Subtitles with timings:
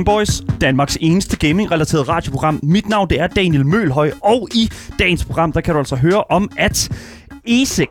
[0.00, 2.60] Gameboys, Danmarks eneste gaming-relateret radioprogram.
[2.62, 6.24] Mit navn det er Daniel Mølhøj, og i dagens program der kan du altså høre
[6.24, 6.88] om, at
[7.46, 7.88] ESIC,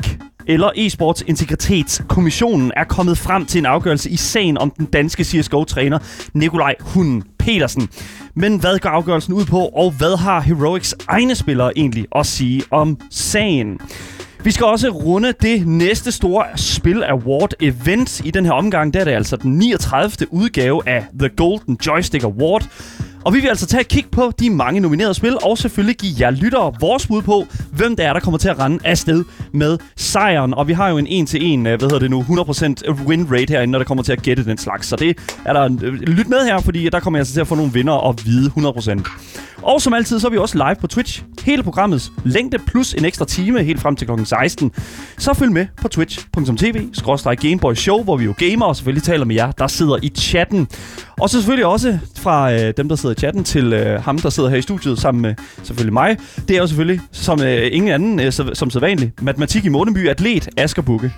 [0.48, 6.00] eller Esports Integritetskommissionen, er kommet frem til en afgørelse i sagen om den danske CSGO-træner
[6.34, 7.90] Nikolaj Hunden Petersen.
[8.36, 12.64] Men hvad går afgørelsen ud på, og hvad har Heroics egne spillere egentlig at sige
[12.72, 13.80] om sagen?
[14.44, 18.94] Vi skal også runde det næste store Spil Award event i den her omgang.
[18.94, 20.28] Der er det altså den 39.
[20.30, 22.64] udgave af The Golden Joystick Award.
[23.26, 26.14] Og vi vil altså tage et kig på de mange nominerede spil, og selvfølgelig give
[26.20, 29.24] jer lyttere vores bud på, hvem det er, der kommer til at rende afsted
[29.54, 30.54] med sejren.
[30.54, 33.72] Og vi har jo en 1-til-1, øh, hvad hedder det nu, 100% win rate herinde,
[33.72, 34.88] når der kommer til at gætte den slags.
[34.88, 37.48] Så det er der, øh, lyt med her, fordi der kommer jeg altså til at
[37.48, 39.04] få nogle vinder og vide 100%.
[39.62, 41.24] Og som altid, så er vi også live på Twitch.
[41.44, 44.24] Hele programmets længde plus en ekstra time helt frem til kl.
[44.24, 44.72] 16.
[45.18, 49.36] Så følg med på twitch.tv Gameboy Show, hvor vi jo gamer og selvfølgelig taler med
[49.36, 50.68] jer, der sidder i chatten.
[51.20, 54.30] Og så selvfølgelig også fra øh, dem, der sidder i chatten, til øh, ham, der
[54.30, 56.18] sidder her i studiet sammen med selvfølgelig mig.
[56.48, 60.10] Det er jo selvfølgelig, som øh, ingen anden, øh, så, som sædvanligt, matematik i Måneby,
[60.10, 61.12] atlet Asger Bukke.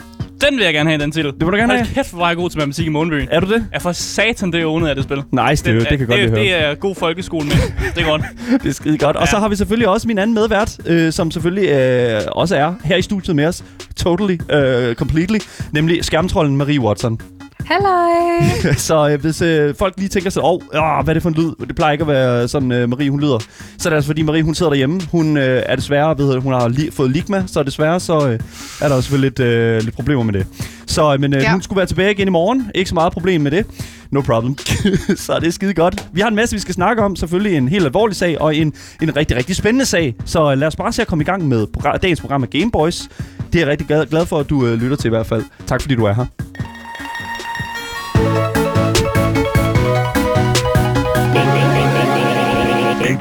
[0.49, 1.31] Den vil jeg gerne have, den titel.
[1.31, 1.85] Det vil du gerne have?
[1.85, 3.27] Hold kæft, hvor er jeg god til matematik i Måneby.
[3.31, 3.65] Er du det?
[3.73, 5.17] Jeg får satan det ånet af det spil.
[5.17, 6.57] Nice, det, det, det kan godt det, lide det høre.
[6.59, 7.55] er god folkeskole med.
[7.95, 8.21] Det er godt.
[8.63, 9.15] Det er skide godt.
[9.15, 9.41] Og så Ja.
[9.41, 13.01] har vi selvfølgelig også min anden medvært, øh, som selvfølgelig øh, også er her i
[13.01, 13.63] studiet med os.
[13.95, 15.37] Totally, øh, completely.
[15.71, 17.19] Nemlig skærmtrollen Marie Watson.
[17.71, 18.73] Halløj!
[18.87, 20.59] så øh, hvis øh, folk lige tænker sig, åh, oh,
[21.03, 21.65] hvad er det for en lyd?
[21.67, 23.39] Det plejer ikke at være sådan, øh, Marie hun lyder.
[23.77, 25.01] Så er det altså fordi, Marie hun sidder derhjemme.
[25.11, 28.39] Hun øh, er desværre, ved, hun har li- fået ligma, så desværre så øh,
[28.81, 30.47] er der selvfølgelig lidt, øh, lidt problemer med det.
[30.87, 31.51] Så, øh, men øh, Ja.
[31.51, 32.71] hun skulle være tilbage igen i morgen.
[32.75, 33.65] Ikke så meget problem med det.
[34.11, 34.57] No problem.
[35.25, 36.07] så det er skide godt.
[36.13, 37.15] Vi har en masse, vi skal snakke om.
[37.15, 40.15] Selvfølgelig en helt alvorlig sag, og en, en rigtig, rigtig spændende sag.
[40.25, 42.49] Så øh, lad os bare se at komme i gang med program, dagens program af
[42.49, 43.09] Gameboys.
[43.53, 45.43] Det er jeg rigtig glad, glad for, at du øh, lytter til i hvert fald.
[45.67, 46.25] Tak fordi du er her.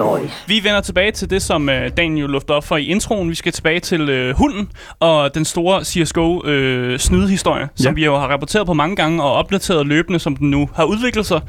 [0.05, 0.31] Gameboys.
[0.47, 3.31] Vi vender tilbage til det, som øh, Daniel luftede op for i introen.
[3.31, 4.69] Vi skal tilbage til øh, hunden
[5.01, 7.95] og den store CSGO øh, snydehistorie, som Ja.
[7.95, 11.27] vi jo har rapporteret på mange gange og opdateret løbende, som den nu har udviklet
[11.27, 11.41] sig.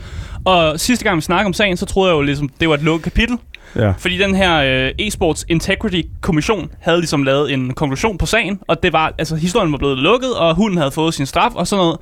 [0.45, 2.81] Og sidste gang vi snakkede om sagen, så troede jeg jo ligesom, det var et
[2.83, 3.37] lukket kapitel.
[3.75, 3.91] Ja.
[3.99, 4.57] Fordi den her
[4.87, 9.35] øh, eSports Integrity Kommission havde ligesom lavet en konklusion på sagen, og det var, altså
[9.35, 11.97] historien var blevet lukket, og hunden havde fået sin straf og sådan noget.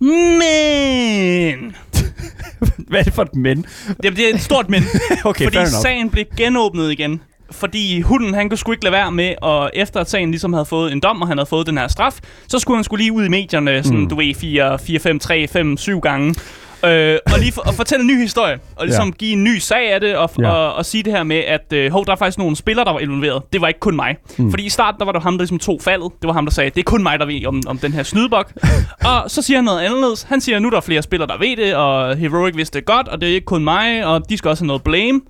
[0.00, 1.76] Men...
[2.88, 3.66] Hvad er det for et men?
[4.02, 4.82] Det, det er et stort men.
[5.24, 7.20] Okay, fordi sagen blev genåbnet igen.
[7.50, 10.66] Fordi hunden, han kunne sgu ikke lade være med, og efter at sagen ligesom havde
[10.66, 13.12] fået en dom, og han havde fået den her straf, så skulle han skulle lige
[13.12, 14.08] ud i medierne, sådan, mm.
[14.08, 16.34] du ved, 4, 4, 5, 3, 5, 7 gange.
[16.88, 19.12] Øh, og lige for, og fortælle en ny historie, og ligesom Ja.
[19.18, 20.50] give en ny sag af det, og, Ja.
[20.50, 22.92] og, og sige det her med, at øh, hov, der er faktisk nogle spillere, der
[22.92, 23.42] var involveret.
[23.52, 24.16] Det var ikke kun mig.
[24.38, 24.50] Mm.
[24.50, 26.12] Fordi i starten, der var det ham, der ligesom tog faldet.
[26.22, 28.02] Det var ham, der sagde, det er kun mig, der ved om, om den her
[28.02, 28.52] snydebok.
[29.10, 30.22] og så siger han noget anderledes.
[30.22, 33.08] Han siger, nu er der flere spillere, der ved det, og Heroic vidste det godt,
[33.08, 35.20] og det er ikke kun mig, og de skal også have noget blame.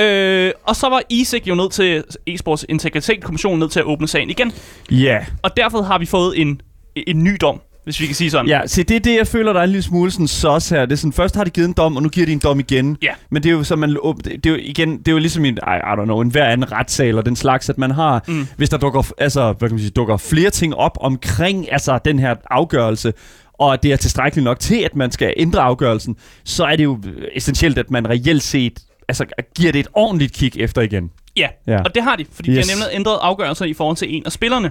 [0.00, 4.30] Øh, og så var ESIC jo nødt til, eSports Integritetskommission nødt til at åbne sagen
[4.30, 4.52] igen.
[4.90, 5.18] Ja.
[5.42, 6.60] Og derfor har vi fået en,
[6.96, 8.46] en ny dom, hvis vi kan sige sådan.
[8.48, 10.80] Ja, se, det er det, jeg føler, der er en lille smule sådan sås her.
[10.86, 12.60] Det er sådan, først har de givet en dom, og nu giver de en dom
[12.60, 12.96] igen.
[13.02, 13.12] Ja.
[13.30, 15.54] Men det er jo så, man, det er jo igen, det er jo ligesom en,
[15.54, 18.46] I, I don't know, en hver anden retssal og den slags, at man har, mm.
[18.56, 22.18] Hvis der dukker, altså, hvad kan man sige, dukker flere ting op omkring altså, den
[22.18, 23.12] her afgørelse,
[23.58, 27.00] og det er tilstrækkeligt nok til, at man skal ændre afgørelsen, så er det jo
[27.34, 28.78] essentielt, at man reelt set
[29.08, 29.24] altså,
[29.56, 31.10] giver det et ordentligt kig efter igen.
[31.36, 31.82] Ja, Ja.
[31.82, 32.50] og det har de, fordi.
[32.50, 32.66] Yes.
[32.66, 34.70] de har nemlig ændret afgørelser i forhold til en af spillerne.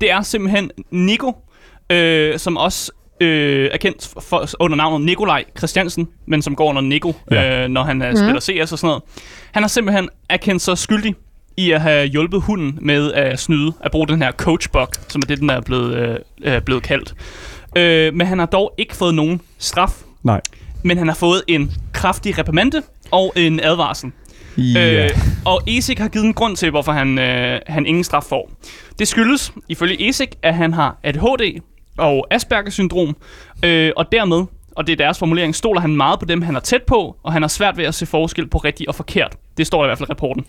[0.00, 1.32] Det er simpelthen Nico,
[1.90, 6.82] øh, som også øh, er kendt for, under navnet Nikolaj Christiansen, men som går under
[6.82, 7.62] Nico, Ja.
[7.64, 9.02] øh, når han uh, spiller CS og sådan noget.
[9.52, 11.14] Han har simpelthen erkendt sig skyldig
[11.56, 15.26] i at have hjulpet hunden med at snyde, at bruge den her coachbug, som er
[15.26, 17.14] det, den er blevet, øh, blevet kaldt.
[17.76, 19.92] Øh, men han har dog ikke fået nogen straf,
[20.22, 20.40] Nej.
[20.82, 24.12] men han har fået en kraftig reprimande og en advarsel.
[24.56, 25.04] Ja.
[25.04, 25.10] Øh,
[25.44, 28.50] og ESIC har givet en grund til, hvorfor han, øh, han ingen straf får.
[28.98, 31.60] Det skyldes, ifølge ESIC, at han har ADHD
[31.98, 33.16] og Asperger-syndrom,
[33.64, 34.44] øh, og dermed,
[34.76, 37.32] og det er deres formulering, stoler han meget på dem, han er tæt på, og
[37.32, 39.36] han har svært ved at se forskel på rigtigt og forkert.
[39.56, 40.44] Det står i hvert fald i rapporten.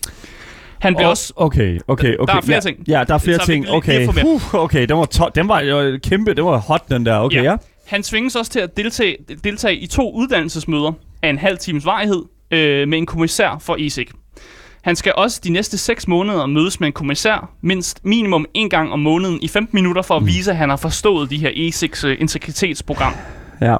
[0.78, 1.32] Han bliver Og- også...
[1.36, 2.32] Okay, okay, okay.
[2.32, 2.78] Der er flere ja, ting.
[2.88, 3.70] Ja, der er flere Så ting.
[3.70, 7.16] Okay, uh, okay, den var, to- den var jo kæmpe, det var hot, den der.
[7.18, 7.42] Okay, ja.
[7.50, 7.56] ja.
[7.86, 10.92] Han tvinges også til at deltage, deltage i to uddannelsesmøder
[11.22, 14.10] af en halv times varighed øh, med en kommissær for ESIC.
[14.86, 18.92] Han skal også de næste 6 måneder mødes med en kommissær, mindst minimum en gang
[18.92, 22.04] om måneden i 15 minutter, for at vise, at han har forstået de her ESICs
[22.04, 23.12] øh, integritetsprogram.
[23.60, 23.76] ja.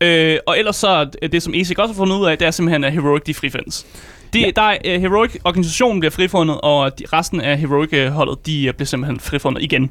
[0.00, 0.88] Øh, og ellers så
[1.22, 3.34] er det, som ESIC også har fundet ud af, det er simpelthen, at Heroic de
[3.34, 3.86] frifindes.
[4.32, 4.50] De, ja.
[4.56, 8.86] der er, uh, Heroic organisationen bliver frifundet, og de, resten af Heroic-holdet, de uh, bliver
[8.86, 9.90] simpelthen frifundet igen.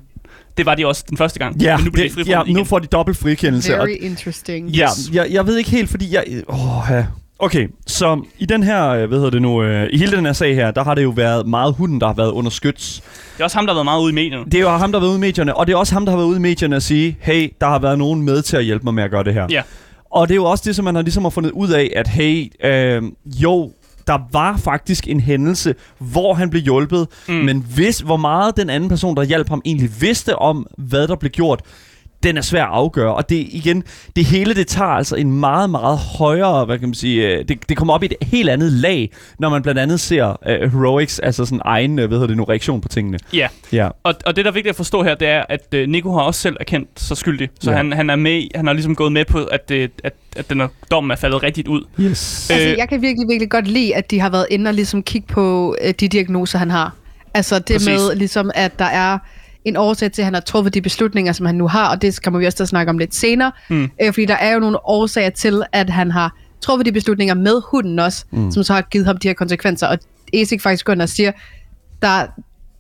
[0.58, 2.44] Det var de også den første gang, Ja, men nu bliver de det, frifundet ja
[2.44, 2.56] igen.
[2.56, 3.72] nu får de dobbelt frikendelse.
[3.72, 4.70] Very interesting.
[4.70, 6.24] Ja, jeg, jeg ved ikke helt, fordi jeg...
[6.48, 6.58] Åh,
[6.90, 7.06] ja.
[7.42, 10.34] Okay, så i den her, øh, hvad hedder det nu, øh, i hele den her
[10.34, 13.04] sag her, der har det jo været meget hunden, der har været under skyts.
[13.34, 14.46] Det er også ham, der har været meget ude i medierne.
[14.46, 16.06] Det er jo ham, der har været ude i medierne, og det er også ham,
[16.06, 18.58] der har været ude i medierne og sige, hey, der har været nogen med til
[18.58, 19.48] at hjælpe mig med at gøre det her.
[19.50, 19.62] Ja.
[20.12, 22.08] Og det er jo også det, som man har ligesom har fundet ud af, at
[22.08, 23.72] hey, øh, jo,
[24.08, 27.34] der var faktisk en hændelse, hvor han blev hjulpet, mm.
[27.34, 31.16] men hvis, hvor meget den anden person, der hjalp ham, egentlig vidste om, hvad der
[31.16, 31.62] blev gjort,
[32.24, 33.16] den er svær at afgøre.
[33.16, 33.84] Og det igen,
[34.16, 37.70] det hele, det tager altså en meget, meget højere, hvad kan man sige, øh, det,
[37.70, 41.20] det kommer op i et helt andet lag, når man blandt andet ser uh, Heroics,
[41.20, 43.20] altså sådan egen, øh, hvad hedder det nu, reaktion på tingene.
[43.34, 43.90] Ja, Ja.
[44.04, 46.22] og, og det, der er vigtigt at forstå her, det er, at uh, Nico har
[46.22, 47.50] også selv erkendt sig skyldig.
[47.60, 47.78] Så Ja.
[47.78, 50.62] han, han er med, han har ligesom gået med på, at, det, at, at den
[50.62, 51.82] er, dommen er faldet rigtigt ud.
[52.00, 52.50] Yes.
[52.50, 55.04] Altså, Øh, jeg kan virkelig, virkelig godt lide, at de har været inde og ligesom
[55.04, 56.94] kigge på øh, de diagnoser, han har.
[57.34, 57.88] Altså det Præcis.
[57.90, 59.18] med, ligesom, at der er
[59.66, 62.24] en årsag til, at han har truffet de beslutninger, som han nu har, og det
[62.24, 63.52] kommer vi også til at snakke om lidt senere.
[63.70, 63.90] Mm.
[64.02, 67.62] Øh, fordi der er jo nogle årsager til, at han har truffet de beslutninger med
[67.72, 68.52] hunden også, mm.
[68.52, 69.88] som så har givet ham de her konsekvenser.
[69.88, 69.98] Og
[70.34, 71.32] ESIC faktisk går ind og siger,
[72.02, 72.26] der,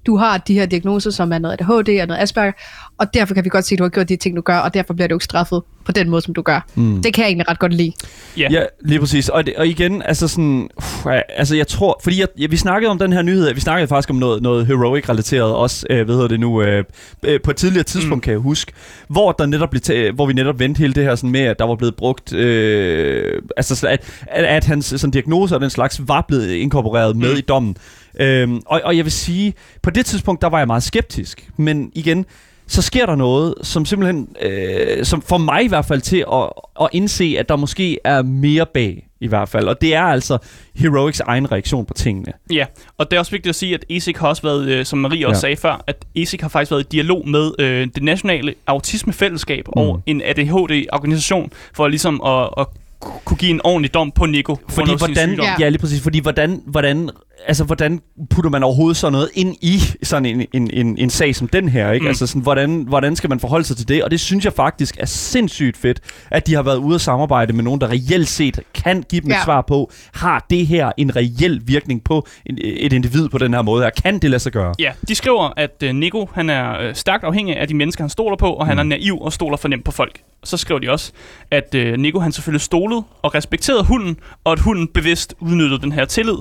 [0.09, 2.51] du har de her diagnoser, som er noget ADHD og noget Asperger,
[2.97, 4.73] og derfor kan vi godt se, at du har gjort de ting, du gør, og
[4.73, 6.65] derfor bliver du ikke straffet på den måde, som du gør.
[6.75, 7.01] Mm.
[7.03, 7.91] Det kan jeg egentlig ret godt lide.
[8.37, 8.47] Ja.
[8.51, 9.29] Ja, lige præcis.
[9.29, 11.05] Og, det, og igen, altså sådan, uff,
[11.37, 14.09] altså jeg tror, fordi jeg, ja, vi snakkede om den her nyhed, vi snakkede faktisk
[14.09, 16.83] om noget, noget heroic-relateret også, øh, hvad hedder det nu, øh,
[17.23, 18.21] øh, på et tidligere tidspunkt, mm.
[18.21, 18.71] kan jeg huske,
[19.07, 21.59] hvor der netop blev ta- hvor vi netop vendte hele det her sådan med, at
[21.59, 25.69] der var blevet brugt, øh, altså så at, at, at hans sådan, diagnoser og den
[25.69, 27.37] slags var blevet inkorporeret med Mm.
[27.37, 27.75] i dommen.
[28.19, 31.91] Øhm, og, og jeg vil sige, på det tidspunkt, der var jeg meget skeptisk, men
[31.95, 32.25] igen,
[32.67, 36.49] så sker der noget, som simpelthen, øh, som får mig i hvert fald til at,
[36.81, 39.67] at indse, at der måske er mere bag, i hvert fald.
[39.67, 40.37] Og det er altså
[40.75, 42.33] Heroics egen reaktion på tingene.
[42.51, 42.65] Ja,
[42.97, 45.27] og det er også vigtigt at sige, at ESIC har også været, øh, som Marie
[45.27, 45.41] også Ja.
[45.41, 49.73] sagde før, at ESIC har faktisk været i dialog med øh, det nationale autismefællesskab mm.
[49.81, 52.67] og en ADHD-organisation for ligesom at, at
[52.99, 54.57] ku- kunne give en ordentlig dom på Nico.
[54.69, 55.33] Fordi hvordan.
[55.33, 55.55] Ja.
[55.59, 57.09] ja, lige præcis, fordi hvordan, hvordan,
[57.47, 61.35] altså, hvordan putter man overhovedet sådan noget ind i sådan en, en, en, en sag
[61.35, 62.03] som den her, ikke?
[62.03, 62.05] Mm.
[62.05, 62.07] Mm.
[62.07, 64.03] Altså sådan, hvordan, hvordan skal man forholde sig til det?
[64.03, 65.99] Og det synes jeg faktisk er sindssygt fedt,
[66.31, 69.29] at de har været ude at samarbejde med nogen, der reelt set kan give dem
[69.29, 69.37] ja.
[69.37, 73.53] Et svar på, har det her en reel virkning på en, et individ på den
[73.53, 73.89] her måde her?
[73.89, 74.73] Kan det lade sig gøre?
[74.79, 78.09] Ja, de skriver, at øh, Nico han er øh, stærkt afhængig af de mennesker, han
[78.09, 80.21] stoler på, og han er naiv og stoler for nemt på folk.
[80.43, 81.11] Så skriver de også,
[81.51, 85.91] at øh, Nico han selvfølgelig stolede og respekterede hunden, og at hunden bevidst udnyttede den
[85.91, 86.37] her tillid.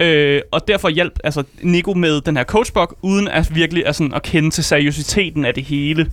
[0.00, 4.14] Øh, og derfor hjalp altså, Nico med den her coachbok, uden at virkelig at, sådan,
[4.14, 6.10] at kende til seriøsiteten af det hele.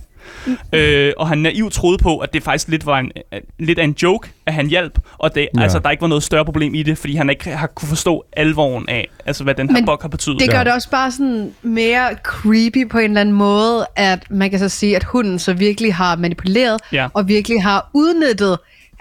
[0.72, 3.12] Øh, og han naivt troede på, at det faktisk lidt var en,
[3.58, 5.62] lidt af en joke, at han hjalp, og det, Ja.
[5.62, 8.24] altså, der ikke var noget større problem i det, fordi han ikke har kunne forstå
[8.32, 10.40] alvoren af, altså, hvad den her Men bok har betydet.
[10.40, 10.64] Det gør Ja.
[10.64, 14.68] det også bare sådan mere creepy på en eller anden måde, at man kan så
[14.68, 17.08] sige, at hunden så virkelig har manipuleret, Ja.
[17.14, 18.58] og virkelig har udnyttet,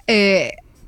[0.10, 0.16] øh,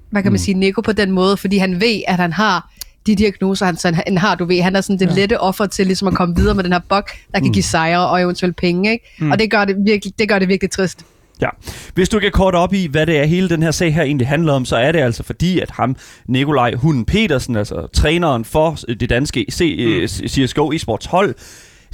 [0.10, 2.70] hvad kan man sige, Nico på den måde, fordi han ved, at han har
[3.08, 5.14] de diagnoser, han, sådan, han har, du ved, han er sådan det ja.
[5.14, 7.54] lette offer til ligesom at komme videre med den her bok, der kan mm.
[7.54, 9.16] give sejre og eventuelt penge, ikke?
[9.20, 9.32] Mm.
[9.32, 11.06] Og det gør det virkelig, det gør det virkelig trist.
[11.42, 11.50] Ja.
[11.94, 14.28] Hvis du kan kort op i, hvad det er, hele den her sag her egentlig
[14.28, 15.96] handler om, så er det altså fordi, at ham,
[16.28, 20.28] Nikolaj Hunden Petersen, altså træneren for det danske C- mm.
[20.28, 21.36] CSGO eSports hold,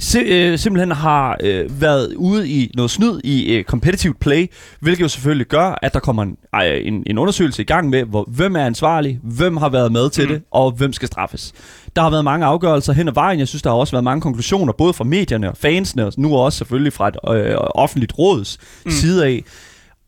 [0.00, 4.46] si- øh, simpelthen har øh, været ude i noget snyd i øh, competitive play,
[4.80, 8.04] hvilket jo selvfølgelig gør, at der kommer en, øh, en, en undersøgelse i gang med,
[8.04, 10.32] hvor, hvem er ansvarlig, hvem har været med til mm.
[10.32, 11.52] det, og hvem skal straffes.
[11.96, 13.38] Der har været mange afgørelser hen ad vejen.
[13.38, 16.36] Jeg synes, der har også været mange konklusioner, både fra medierne og fansene, og nu
[16.36, 18.90] også selvfølgelig fra et øh, offentligt råds mm.
[18.90, 19.44] side af.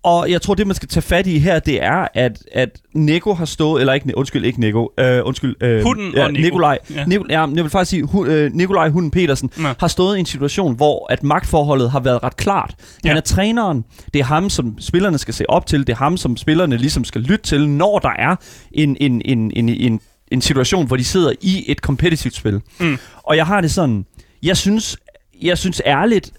[0.05, 3.35] Og jeg tror, det man skal tage fat i her, det er, at, at Nico
[3.35, 6.43] har stået, eller ikke, undskyld, ikke Nico, øh, undskyld, øh, Hunden ja, og Nico.
[6.43, 7.05] Nikolaj, Ja.
[7.05, 9.73] Nico, ja, jeg vil faktisk sige, hu, øh, Nikolaj Hunden Petersen Ja.
[9.81, 12.75] har stået i en situation, hvor at magtforholdet har været ret klart.
[13.05, 13.17] Han Ja.
[13.17, 16.37] er træneren, det er ham, som spillerne skal se op til, det er ham, som
[16.37, 18.37] spillerne ligesom skal lytte til, når der er
[18.73, 20.01] en, en, en, en, en,
[20.33, 22.61] en situation, hvor de sidder i et kompetitivt spil.
[22.81, 22.99] Mm.
[23.23, 24.05] Og jeg har det sådan,
[24.43, 24.97] jeg synes,
[25.43, 26.33] jeg synes ærligt,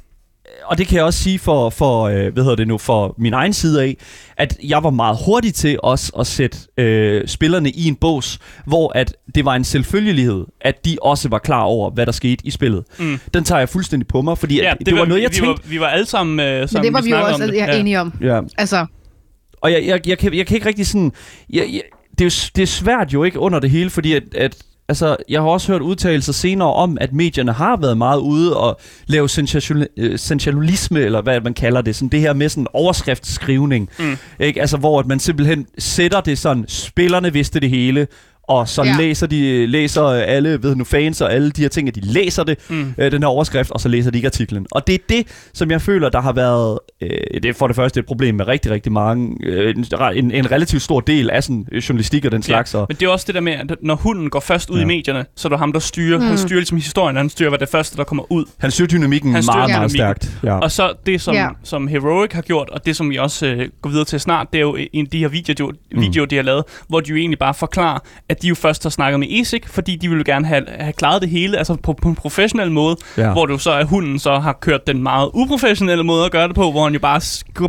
[0.65, 3.33] og det kan jeg også sige for, for øh, hvad hedder det nu, for min
[3.33, 3.97] egen side af,
[4.38, 8.91] at jeg var meget hurtig til også at sætte øh, spillerne i en bås, hvor
[8.95, 12.51] at det var en selvfølgelighed, at de også var klar over, hvad der skete i
[12.51, 12.83] spillet.
[13.00, 13.19] Mm.
[13.33, 15.63] Den tager jeg fuldstændig på mig, fordi at det, det var, noget, jeg vi, tænkte...
[15.63, 17.53] Var, vi var alle sammen, øh, Men sammen det var vi jo snakkede også det.
[17.53, 17.79] ja.
[17.79, 18.13] enige om.
[18.21, 18.85] Ja, Altså,
[19.62, 21.12] og jeg, jeg, jeg, kan, jeg kan ikke rigtig sådan...
[21.50, 21.81] Jeg, jeg,
[22.12, 24.55] det, er jo, det er svært jo ikke under det hele, fordi at, at
[24.89, 28.79] altså, jeg har også hørt udtalelser senere om, at medierne har været meget ude og
[29.07, 34.17] lave øh, sensationalisme, eller hvad man kalder det, sådan det her med sådan overskriftskrivning, mm.
[34.39, 34.61] ikke?
[34.61, 38.07] Altså, hvor at man simpelthen sætter det sådan, spillerne vidste det hele,
[38.47, 38.89] og så ja.
[38.89, 38.97] Ja.
[38.97, 42.43] læser de læser alle ved nu fans og alle de her ting, at de læser
[42.43, 42.93] det, mm.
[42.97, 44.65] øh, den her overskrift, og så læser de ikke artiklen.
[44.71, 47.75] Og det er det, som jeg føler, der har været, øh, det er for det
[47.75, 49.75] første et problem med rigtig, rigtig mange, øh,
[50.15, 52.73] en, en relativt stor del af sådan øh, journalistik og den slags.
[52.75, 54.79] Og, Men det er også det der med, at når hunden går først ud Ja.
[54.79, 54.83] ja.
[54.83, 56.17] i medierne, så er det ham, der styrer.
[56.19, 56.23] Mm.
[56.25, 58.45] Han styrer ligesom historien, han styrer, hvad det første, der kommer ud.
[58.57, 60.38] han styrer dynamikken Han styrer meget, meget stærkt.
[60.43, 60.57] Ja.
[60.59, 61.41] Og så det, som, Ja.
[61.43, 61.50] ja.
[61.63, 64.57] som Heroic har gjort, og det, som vi også øh, går videre til snart, det
[64.57, 67.39] er jo en af de her videoer, videoer de har lavet, hvor de jo egentlig
[67.39, 68.00] bare forklarer,
[68.33, 71.21] at de jo først har snakket med ESIC, fordi de ville gerne have, have klaret
[71.21, 73.31] det hele, altså på, på en professionel måde, Ja.
[73.31, 76.55] hvor du så er hunden så har kørt den meget uprofessionelle måde at gøre det
[76.55, 77.21] på, hvor han jo bare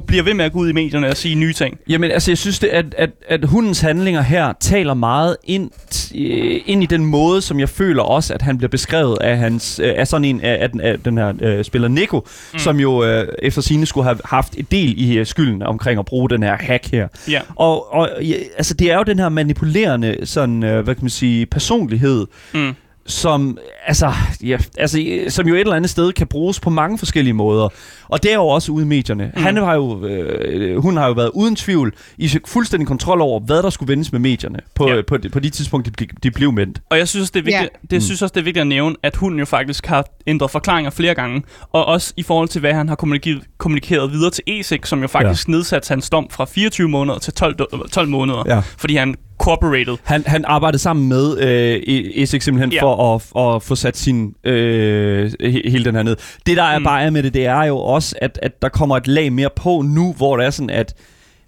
[0.06, 1.78] bliver ved med at gå ud i medierne og sige nye ting.
[1.88, 5.70] Jamen, altså, jeg synes, det, at, at, at hundens handlinger her taler meget ind,
[6.14, 9.80] øh, ind i den måde, som jeg føler også, at han bliver beskrevet af, hans,
[9.84, 12.58] øh, af sådan en af, af, den, af den her øh, spiller Nico, mm.
[12.58, 16.04] som jo øh, efter sine skulle have haft et del i øh, skylden omkring at
[16.04, 17.08] bruge den her hack her.
[17.30, 17.40] Ja.
[17.56, 21.10] Og, og ja, altså, det er jo den her manipulerende sådan, øh, hvad kan man
[21.10, 22.72] sige, personlighed, Mm.
[23.06, 26.98] som, altså, ja, altså, øh, som jo et eller andet sted kan bruges på mange
[26.98, 27.68] forskellige måder.
[28.08, 29.32] Og det er jo også ude i medierne.
[29.36, 29.42] Mm.
[29.42, 33.62] Han har jo, øh, hun har jo været uden tvivl i fuldstændig kontrol over, hvad
[33.62, 34.94] der skulle vendes med medierne på, Ja.
[34.94, 35.02] ja.
[35.08, 36.80] på, de, på de tidspunkt, de, blev- de blev vendt.
[36.90, 37.62] Og jeg synes, det er vigtigt, Ja.
[37.62, 37.90] yeah.
[37.90, 40.90] det synes også, det er vigtigt at nævne, at hunden jo faktisk har ændret forklaringer
[40.90, 41.42] flere gange,
[41.72, 45.06] og også i forhold til, hvad han har kommunikeret, kommunikeret videre til ESIC, som jo
[45.08, 45.52] faktisk ja.
[45.52, 48.60] nedsatte hans dom fra 24 måneder til 12, do- 12 måneder, Ja.
[48.78, 49.96] fordi han cooperated.
[50.04, 51.80] Han, han arbejdede sammen med øh,
[52.22, 52.82] Esik simpelthen Ja.
[52.82, 56.16] for at, at få sat sin øh, he- hele den her ned.
[56.46, 56.84] Det der er Mm.
[56.84, 59.82] bare med det, det er jo også, at, at der kommer et lag mere på
[59.82, 60.94] nu, hvor det er sådan, at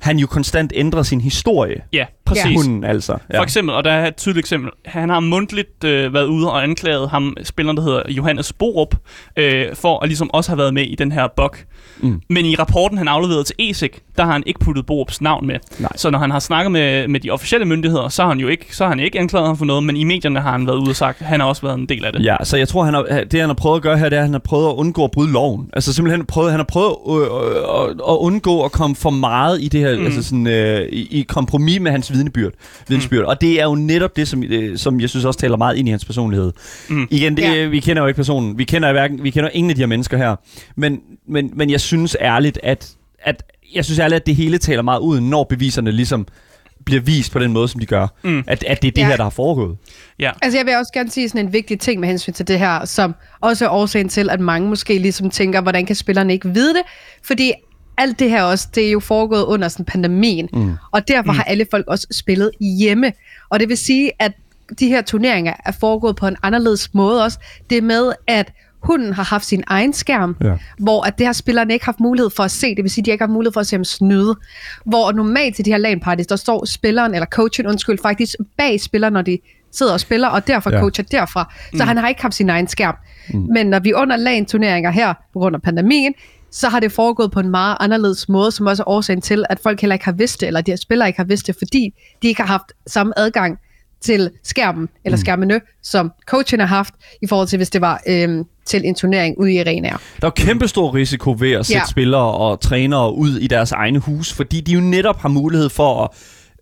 [0.01, 1.83] han jo konstant ændrer sin historie.
[1.93, 2.45] Ja, præcis.
[2.45, 2.57] Ja.
[2.57, 3.19] Hunden altså.
[3.35, 6.63] For eksempel, og der er et tydeligt eksempel, han har mundtligt øh, været ude og
[6.63, 8.95] anklaget ham, spilleren, der hedder Johannes Borup,
[9.37, 11.57] øh, for at ligesom også have været med i den her bug.
[11.99, 12.21] Mm.
[12.29, 15.57] Men i rapporten, han afleverede til ESIC, der har han ikke puttet Borups navn med.
[15.79, 15.91] Nej.
[15.97, 18.77] Så når han har snakket med, med de officielle myndigheder, så har han jo ikke,
[18.77, 20.91] så har han ikke anklaget ham for noget, men i medierne har han været ude
[20.91, 22.25] og sagt, at han har også været en del af det.
[22.25, 24.21] Ja, så jeg tror, han har, det han har prøvet at gøre her, det er,
[24.21, 25.71] at han har prøvet at undgå at bryde loven.
[25.73, 29.63] Altså simpelthen prøvet, han har prøvet øh, øh, at, at undgå at komme for meget
[29.63, 30.05] i det her, mm.
[30.05, 32.53] altså sådan, øh, i, i kompromis med hans vidnebyrd.
[32.89, 33.23] vidensbyrd.
[33.23, 33.29] Mm.
[33.29, 35.89] Og det er jo netop det, som, øh, som jeg synes også taler meget ind
[35.89, 36.53] i hans personlighed.
[36.89, 37.07] Mm.
[37.11, 37.53] Igen, det, Ja.
[37.53, 37.67] ja.
[37.67, 38.59] vi kender jo ikke personen.
[38.59, 40.37] Vi kender, hverken, vi kender ingen af de her mennesker her.
[40.77, 43.43] Men, men, men jeg synes ærligt, at, at
[43.75, 46.27] jeg synes ærligt, at det hele taler meget ud, når beviserne ligesom
[46.87, 48.07] bliver vist på den måde, som de gør.
[48.25, 48.45] Mm.
[48.47, 49.07] At, at det er det Ja.
[49.07, 49.77] her, der har foregået.
[50.19, 50.31] Ja.
[50.43, 52.85] Altså jeg vil også gerne sige sådan en vigtig ting med hensyn til det her,
[52.85, 56.75] som også er årsagen til, at mange måske ligesom tænker, hvordan kan spillerne ikke vide
[56.75, 56.83] det?
[57.23, 57.53] Fordi
[57.99, 60.73] alt det her også, det er jo foregået under sådan pandemien, mm.
[60.91, 61.37] og derfor mm.
[61.37, 63.13] har alle folk også spillet hjemme.
[63.51, 64.33] Og det vil sige, at
[64.81, 67.39] de her turneringer er foregået på en anderledes måde også.
[67.71, 70.57] Det med, at hunden har haft sin egen skærm, Ja.
[70.79, 72.75] hvor at det har spillerne ikke haft mulighed for at se.
[72.75, 74.35] Det vil sige, at de ikke har haft mulighed for at se ham snyde.
[74.85, 78.81] Hvor normalt til de her LAN parties, der står spilleren, eller coachen, undskyld, faktisk bag
[78.81, 79.39] spilleren, når de
[79.73, 80.81] sidder og spiller, og derfor Ja.
[80.81, 81.55] coacher derfra.
[81.77, 81.89] Så mm.
[81.89, 82.95] han har ikke haft sin egen skærm.
[83.35, 83.47] Mm.
[83.55, 86.15] Men når vi er under LAN-turneringer her, på grund af pandemien,
[86.57, 89.59] så har det foregået på en meget anderledes måde, som også er årsagen til, at
[89.63, 91.95] folk heller ikke har vidst det, eller de her spillere ikke har vidst det, fordi
[92.23, 93.59] de ikke har haft samme adgang
[94.01, 98.45] til skærmen, eller skærmene, som coachen har haft, i forhold til, hvis det var øhm,
[98.65, 99.97] til en turnering ude i arenaer.
[100.21, 101.91] Der er kæmpe stor risiko ved at sætte Ja.
[101.91, 106.05] spillere og trænere ud i deres egne hus, fordi de jo netop har mulighed for
[106.05, 106.11] at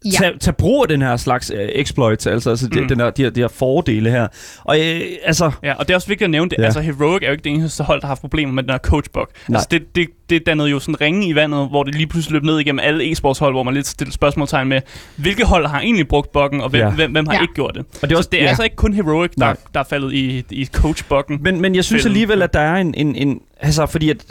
[0.04, 0.10] Ja.
[0.18, 2.88] tage, tage brug af den her slags uh, exploits, altså, altså mm.
[2.88, 4.26] den her, de, her, de her fordele her.
[4.64, 6.56] Og øh, altså, Ja, og det er også vigtigt at nævne det.
[6.58, 6.64] Ja.
[6.64, 8.78] Altså, Heroic er jo ikke det eneste hold, der har haft problemer med den her
[8.78, 9.26] coachbug.
[9.48, 12.42] Altså, det, det, det dannede jo sådan ringe i vandet, hvor det lige pludselig løb
[12.42, 14.80] ned igennem alle e-sportshold, hvor man lidt stillede spørgsmålstegn med,
[15.16, 16.90] hvilke hold har egentlig brugt buggen, og hvem, Ja.
[16.90, 17.40] hvem, hvem har Ja.
[17.40, 17.84] ikke gjort det.
[18.02, 18.48] Og det er også- Så det er ja.
[18.48, 19.56] altså ikke kun Heroic, der, Nej.
[19.74, 21.38] der er faldet i, i coachbuggen.
[21.42, 22.94] men, men jeg synes alligevel, at der er en...
[22.96, 24.24] en, en altså, fordi at,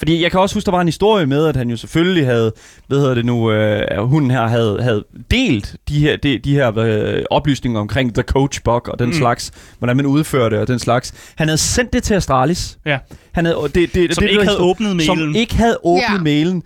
[0.00, 2.52] fordi jeg kan også huske, der var en historie med, at han jo selvfølgelig havde,
[2.86, 6.54] hvad hedder det nu, øh, at hunden her havde, havde delt de her, de, de
[6.54, 9.12] her øh, oplysninger omkring The Coach Bug og den mm.
[9.14, 11.14] Slags, hvordan man udfører det og den slags.
[11.36, 12.78] Han havde sendt det til Astralis.
[12.86, 12.98] Ja.
[13.32, 15.36] Han havde, og det, det, Som det, ikke det, havde åbnet Som mailen.
[15.36, 16.18] ikke havde åbnet Ja.
[16.22, 16.62] mailen.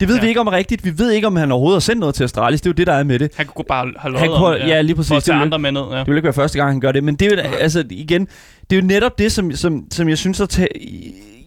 [0.00, 0.22] Det ved Ja.
[0.22, 0.84] vi ikke om er rigtigt.
[0.84, 2.60] Vi ved ikke, om han overhovedet har sendt noget til Astralis.
[2.60, 3.30] Det er jo det, der er med det.
[3.36, 5.08] Han kunne bare have Han løjet kunne- om, ja, lige præcis.
[5.08, 5.98] For at Det tage andre med ned, ja.
[5.98, 7.04] Det vil ikke være første gang, han gør det.
[7.04, 8.28] Men det er jo, altså, igen,
[8.70, 10.68] det er jo netop det, som, som, som jeg synes, at tage,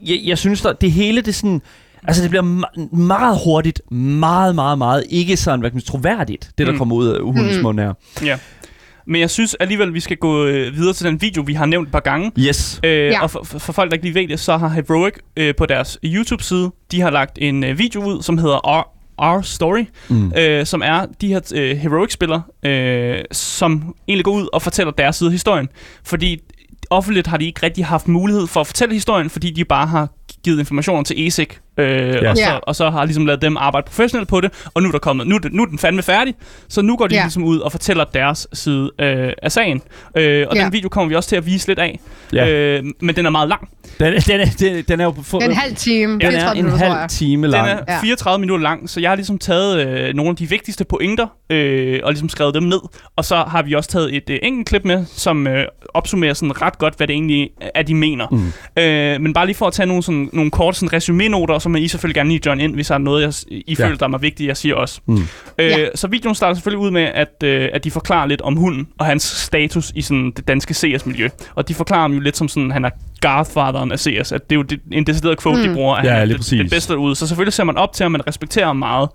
[0.05, 1.61] jeg, jeg synes, der, det hele, det sådan,
[2.07, 5.91] altså det bliver ma- meget hurtigt, meget, meget, meget, ikke sådan, hvad kan man sige,
[5.91, 6.77] troværdigt, det der Mm.
[6.77, 7.63] kommer ud af hundens Mm.
[7.63, 7.93] mund her.
[8.25, 8.37] ja.
[9.09, 11.87] Men jeg synes alligevel, vi skal gå øh, videre til den video, vi har nævnt
[11.87, 12.31] et par gange.
[12.39, 12.79] Yes.
[12.83, 13.23] Øh, Ja.
[13.23, 15.97] Og for, for, folk, der ikke lige ved det, så har Heroic øh, på deres
[16.03, 20.31] YouTube-side, de har lagt en øh, video ud, som hedder R- Our Story, mm.
[20.37, 25.15] øh, som er de her øh, heroic-spillere, øh, som egentlig går ud og fortæller deres
[25.15, 25.67] side af historien.
[26.03, 26.41] Fordi
[26.89, 30.07] offentligt har de ikke rigtig haft mulighed for at fortælle historien, fordi de bare har
[30.43, 32.29] givet informationer til ESIC, øh, ja.
[32.29, 34.91] og, så, og så har ligesom lavet dem arbejde professionelt på det, og nu er
[34.91, 36.35] der kommet, nu, nu er den fandme færdig,
[36.69, 37.21] så nu går de Ja.
[37.21, 39.81] ligesom ud og fortæller deres side øh, af sagen.
[40.17, 40.63] Øh, og Ja.
[40.63, 41.99] den video kommer vi også til at vise lidt af,
[42.33, 42.49] Ja.
[42.49, 43.69] øh, men den er meget lang.
[43.99, 45.15] Den, den, er, den, den er jo...
[45.23, 47.69] For, En halv time, den er 34 en minutter, halv time Den lang.
[47.69, 47.99] er Ja.
[48.01, 51.99] 34 minutter lang, så jeg har ligesom taget øh, nogle af de vigtigste pointer øh,
[52.03, 52.79] og ligesom skrevet dem ned.
[53.15, 56.61] Og så har vi også taget et øh, enkelt klip med, som øh, opsummerer sådan
[56.61, 58.27] ret godt, hvad det egentlig er, de mener.
[58.31, 58.83] Mm.
[58.83, 61.77] Øh, men bare lige for at tage nogle, sådan, nogle korte sådan, resuménoter, så må
[61.77, 63.33] I selvfølgelig gerne lige join ind, hvis der er noget, jeg,
[63.67, 63.85] I Ja.
[63.85, 64.99] føler, der er mig vigtigt, jeg siger også.
[65.05, 65.15] Mm.
[65.15, 65.85] Øh, Ja.
[65.95, 69.05] Så videoen starter selvfølgelig ud med, at, øh, at de forklarer lidt om hunden og
[69.05, 71.29] hans status i sådan, det danske CS-miljø.
[71.55, 72.89] Og de forklarer ham jo lidt som sådan, han er
[73.21, 75.67] Garthfaderen af CS, at det er jo det, en decideret quote, mm.
[75.67, 77.15] de bruger, at Ja, han er det, det bedste derude.
[77.15, 79.09] Så selvfølgelig ser man op til ham, man respekterer ham meget.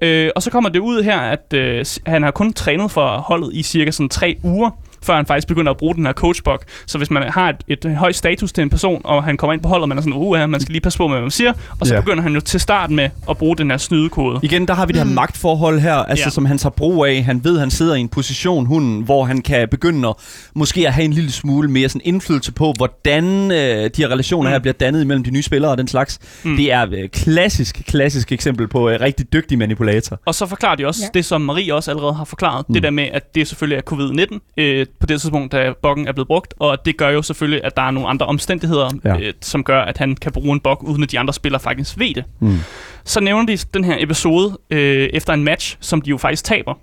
[0.00, 3.50] Øh, og så kommer det ud her, at øh, han har kun trænet for holdet
[3.52, 4.70] i cirka sådan tre uger,
[5.04, 6.64] før han faktisk begynder at bruge den her coachbok.
[6.86, 9.62] Så hvis man har et, et højt status til en person, og han kommer ind
[9.62, 11.30] på holdet, og man er sådan, uh, man skal lige passe på med, hvad man
[11.30, 12.00] siger, og så Ja.
[12.00, 14.40] begynder han jo til start med at bruge den her snydekode.
[14.42, 15.10] Igen, der har vi det her Mm.
[15.14, 16.30] magtforhold her, altså Ja.
[16.30, 17.22] som han tager brug af.
[17.24, 20.14] Han ved, han sidder i en position, hunden, hvor han kan begynde at,
[20.54, 24.48] måske at have en lille smule mere sådan indflydelse på, hvordan øh, de her relationer
[24.50, 24.52] Mm.
[24.52, 26.18] her bliver dannet imellem de nye spillere og den slags.
[26.44, 26.56] Mm.
[26.56, 30.20] Det er øh, klassisk, klassisk eksempel på øh, rigtig dygtig manipulator.
[30.26, 31.08] Og så forklarer de også ja.
[31.18, 32.68] Det, som Marie også allerede har forklaret.
[32.68, 32.72] Mm.
[32.74, 36.12] Det der med, at det selvfølgelig er covid-19 øh, på det tidspunkt, da bokken er
[36.12, 36.54] blevet brugt.
[36.58, 39.18] Og det gør jo selvfølgelig, at der er nogle andre omstændigheder, Ja.
[39.18, 41.98] øh, som gør, at han kan bruge en bok, uden at de andre spillere faktisk
[41.98, 42.24] ved det.
[42.40, 42.58] Mm.
[43.04, 46.74] Så nævner de den her episode øh, efter en match, som de jo faktisk taber.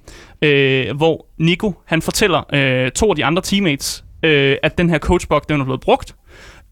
[0.42, 5.00] Øh, hvor Nico, han fortæller øh, to af de andre teammates, øh, at den her
[5.00, 6.16] coachbok, den er blevet brugt.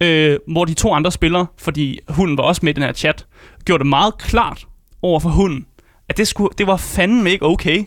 [0.01, 3.25] Øh, hvor de to andre spillere, fordi hunden var også med i den her chat,
[3.65, 4.65] gjorde det meget klart
[5.01, 5.65] over for hunden,
[6.09, 7.83] at det, skulle, det var fandme ikke okay.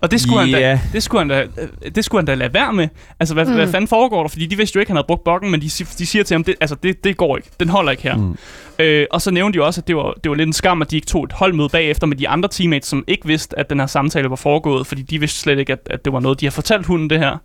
[0.00, 1.46] Og det skulle, han da, det, skulle han da,
[1.90, 2.88] det skulle han da lade være med.
[3.20, 3.54] Altså, hvad, mm.
[3.54, 4.28] hvad fanden foregår der?
[4.28, 5.66] Fordi de vidste jo ikke, at han havde brugt bokken, men de,
[5.98, 7.48] de siger til ham, det, altså, det, det går ikke.
[7.60, 8.16] Den holder ikke her.
[8.16, 8.36] Mm.
[8.78, 10.90] Øh, og så nævnte de også, at det var, det var lidt en skam, at
[10.90, 13.80] de ikke tog et holdmøde bagefter med de andre teammates, som ikke vidste, at den
[13.80, 16.46] her samtale var foregået, fordi de vidste slet ikke, at, at det var noget, de
[16.46, 17.36] har fortalt hunden det her.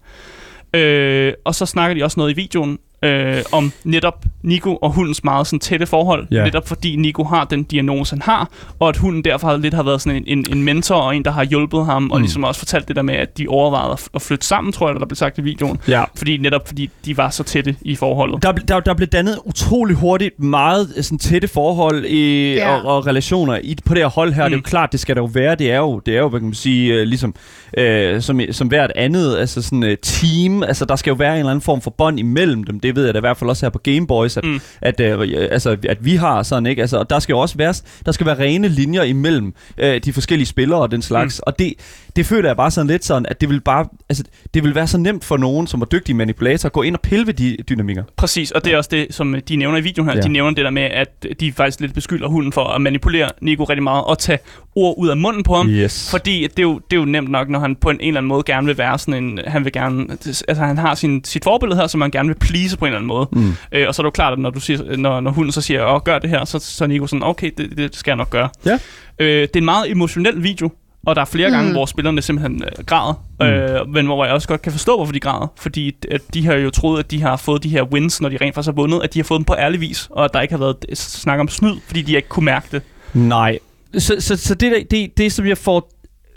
[0.74, 5.24] Øh, og så snakker de også noget i videoen øh, om netop Nico og hundens
[5.24, 6.28] meget sådan, tætte forhold.
[6.32, 6.44] Ja.
[6.44, 9.84] Netop fordi Nico har den diagnose, han har, og at hunden derfor har, lidt har
[9.84, 12.12] været sådan en, en, en mentor og en, der har hjulpet ham, mm.
[12.12, 15.00] og ligesom også fortalt det der med, at de overvejede at, flytte sammen, tror jeg,
[15.00, 15.78] der blev sagt i videoen.
[15.88, 16.04] Ja.
[16.16, 18.44] Fordi netop fordi de var så tætte i forholdet.
[18.44, 22.76] Der, der, der blev dannet utrolig hurtigt meget øh, sådan, tætte forhold i, Ja.
[22.76, 24.44] og, og relationer i, på det her hold her.
[24.44, 24.50] Mm.
[24.50, 24.64] Det er jo Mm.
[24.64, 25.56] klart, det skal der jo være.
[25.56, 27.36] Det er jo, det er jo hvad kan man sige, øh, ligesom
[27.78, 30.64] øh, som, som hvert andet altså sådan, øh, team.
[30.64, 32.80] Altså, der skal jo være en eller anden form for bånd imellem dem.
[32.80, 34.60] Det ved jeg da i hvert fald også her på Game Boys, at, mm.
[34.82, 36.82] At, øh, altså, at vi har sådan, ikke?
[36.82, 37.74] Altså, og der skal jo også være,
[38.06, 41.38] der skal være rene linjer imellem øh, de forskellige spillere og den slags.
[41.40, 41.44] Mm.
[41.48, 41.74] Og det,
[42.16, 44.24] det føler jeg bare sådan lidt sådan, at det vil bare, altså,
[44.54, 47.02] det vil være så nemt for nogen, som er dygtige manipulatorer, at gå ind og
[47.02, 48.04] pille ved de dynamikker.
[48.18, 50.16] Præcis, og det er også det, som de nævner i videoen her.
[50.16, 50.22] Ja.
[50.22, 53.64] De nævner det der med, at de faktisk lidt beskylder hunden for at manipulere Nico
[53.64, 54.40] rigtig meget og tage
[54.76, 55.70] ord ud af munden på ham.
[55.70, 56.12] Yes.
[56.12, 58.20] Fordi det er, jo, det er jo nemt nok, når han på en, en eller
[58.20, 59.40] anden måde gerne vil være sådan en...
[59.48, 60.08] Han vil gerne...
[60.48, 62.98] Altså, han har sin, sit forbillede her, som han gerne vil please på en eller
[63.00, 63.28] anden måde.
[63.32, 63.54] Mm.
[63.72, 65.62] Øh, og så er det jo klart, at når, du siger, når, når hunden så
[65.62, 68.16] siger, åh, gør det her, så, så er Nico sådan, okay, det, det skal jeg
[68.18, 68.50] nok gøre.
[68.66, 68.80] Ja.
[69.20, 70.70] Øh, det er en meget emotionel video,
[71.06, 71.54] og der er flere Mm.
[71.56, 73.24] gange, hvor spillerne simpelthen øh, græder.
[73.40, 73.46] Mm.
[73.46, 75.48] Øh, men hvor jeg også godt kan forstå, hvorfor de græder.
[75.58, 78.38] Fordi at de har jo troet, at de har fået de her wins, når de
[78.42, 80.42] rent faktisk har vundet, at de har fået dem på ærlig vis, og at der
[80.42, 82.82] ikke har været snak om snyd, fordi de ikke kunne mærke det.
[83.14, 83.60] Nej.
[83.98, 85.90] Så, så, så det, det, det, som jeg får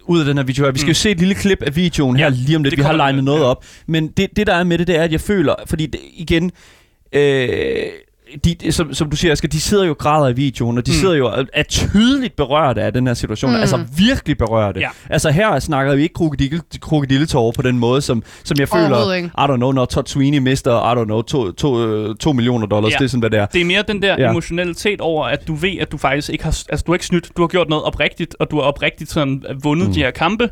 [0.06, 0.88] ud af den her video her, vi skal mm.
[0.88, 0.90] Mm.
[0.90, 2.72] jo se et lille klip af videoen her lige om lidt.
[2.72, 3.44] det Vi har legnet noget ja.
[3.44, 3.64] op.
[3.86, 6.50] Men det, det, der er med det, det er, at jeg føler, fordi det, igen,
[7.12, 7.86] øh,
[8.44, 10.94] de, som, som du siger, Asger, de sidder jo græder i videoen, og de mm.
[10.94, 13.50] Sidder jo er tydeligt berørte af den her situation.
[13.50, 13.56] Mm.
[13.56, 14.80] Altså virkelig berørte.
[14.80, 14.88] Ja.
[15.10, 19.14] Altså her snakker vi ikke krokodille, krokodilletårer på den måde, som, som jeg føler.
[19.14, 22.66] I don't know, når Todd Sweeney mister, I don't know, to, to, øh, to millioner
[22.66, 22.96] dollars, Ja.
[22.98, 23.46] det er sådan, hvad det er.
[23.46, 24.30] Det er mere den der Ja.
[24.30, 26.62] emotionalitet over, at du ved, at du faktisk ikke har...
[26.68, 27.28] Altså, du har ikke snydt.
[27.36, 29.88] Du har gjort noget oprigtigt, og du har oprigtigt sådan vundet Mm.
[29.88, 29.94] mm.
[29.94, 30.48] de her kampe.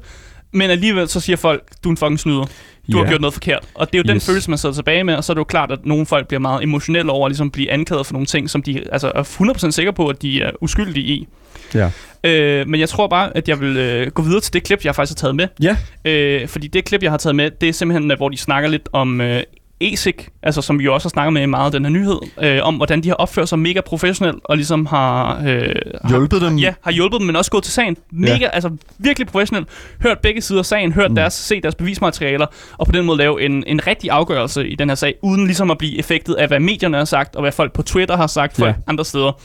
[0.53, 2.45] Men alligevel så siger folk, du er en fucking snyder.
[2.93, 2.99] Du Ja.
[2.99, 3.65] har gjort noget forkert.
[3.75, 4.27] Og det er jo den Yes.
[4.27, 6.41] følelse, man sidder tilbage med, og så er det jo klart, at nogle folk bliver
[6.41, 9.71] meget emotionelle over at ligesom blive anklaget for nogle ting, som de altså, er 100%
[9.73, 11.29] sikre på, at de er uskyldige i.
[11.75, 11.91] Ja.
[12.25, 14.95] Øh, men jeg tror bare, at jeg vil øh, gå videre til det klip, jeg
[14.95, 15.49] faktisk har taget med.
[15.62, 15.77] Ja.
[16.05, 18.71] Øh, fordi det klip, jeg har taget med, det er simpelthen, øh, hvor de snakker
[18.71, 19.43] lidt om øh,
[19.83, 22.18] ESIC, altså som vi jo også har snakket med i meget af den her nyhed,
[22.42, 25.42] øh, om hvordan de har opført sig mega professionelt, og ligesom har...
[25.47, 26.57] Øh, har Hjulpet dem?
[26.57, 27.97] Ja, har hjulpet dem, men også gået til sagen.
[28.12, 28.49] Mega, ja.
[28.49, 29.68] altså virkelig professionelt.
[30.03, 31.14] Hørt begge sider af sagen, hørt Mm.
[31.16, 32.47] deres, set deres bevismaterialer,
[32.79, 35.71] og på den måde lave en, en rigtig afgørelse i den her sag, uden ligesom
[35.71, 38.57] at blive effektet af, hvad medierne har sagt, og hvad folk på Twitter har sagt,
[38.57, 38.75] folk Ja.
[38.87, 39.40] andre steder.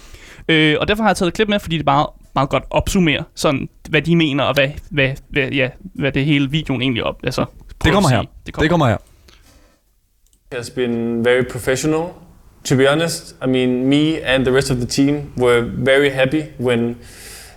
[0.49, 3.23] Øh, og derfor har jeg taget et klip med, fordi det er meget, godt opsummere,
[3.35, 7.15] sådan, hvad de mener, og hvad, hvad, hvad, ja, hvad det hele videoen egentlig op.
[7.23, 7.45] Altså,
[7.83, 8.21] Det kommer her.
[8.45, 8.97] Det Det kommer her.
[10.53, 12.21] Has been very professional.
[12.63, 16.53] To be honest, I mean, me and the rest of the team were very happy
[16.57, 16.97] when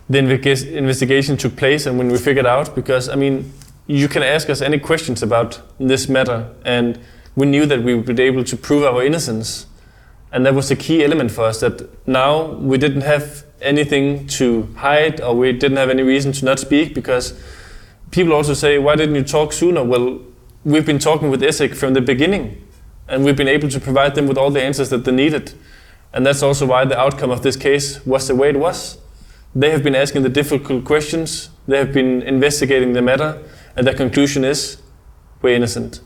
[0.09, 3.53] the investigation took place and when we figured out because, I mean,
[3.87, 6.99] you can ask us any questions about this matter, and
[7.37, 9.67] we knew that we would be able to prove our innocence.
[10.33, 14.69] And that was the key element for us that now we didn't have anything to
[14.77, 17.41] hide or we didn't have any reason to not speak because
[18.11, 19.85] people also say, why didn't you talk sooner?
[19.85, 20.21] Well,
[20.65, 22.67] we've been talking with ESIC from the beginning
[23.11, 25.53] and we've been able to provide them with all the answers that they needed.
[26.15, 28.99] And that's also why the outcome of this case was the way it was.
[29.61, 33.33] They have been asking the difficult questions, they have been investigating the matter,
[33.77, 34.79] and their conclusion is
[35.45, 36.03] we're innocent.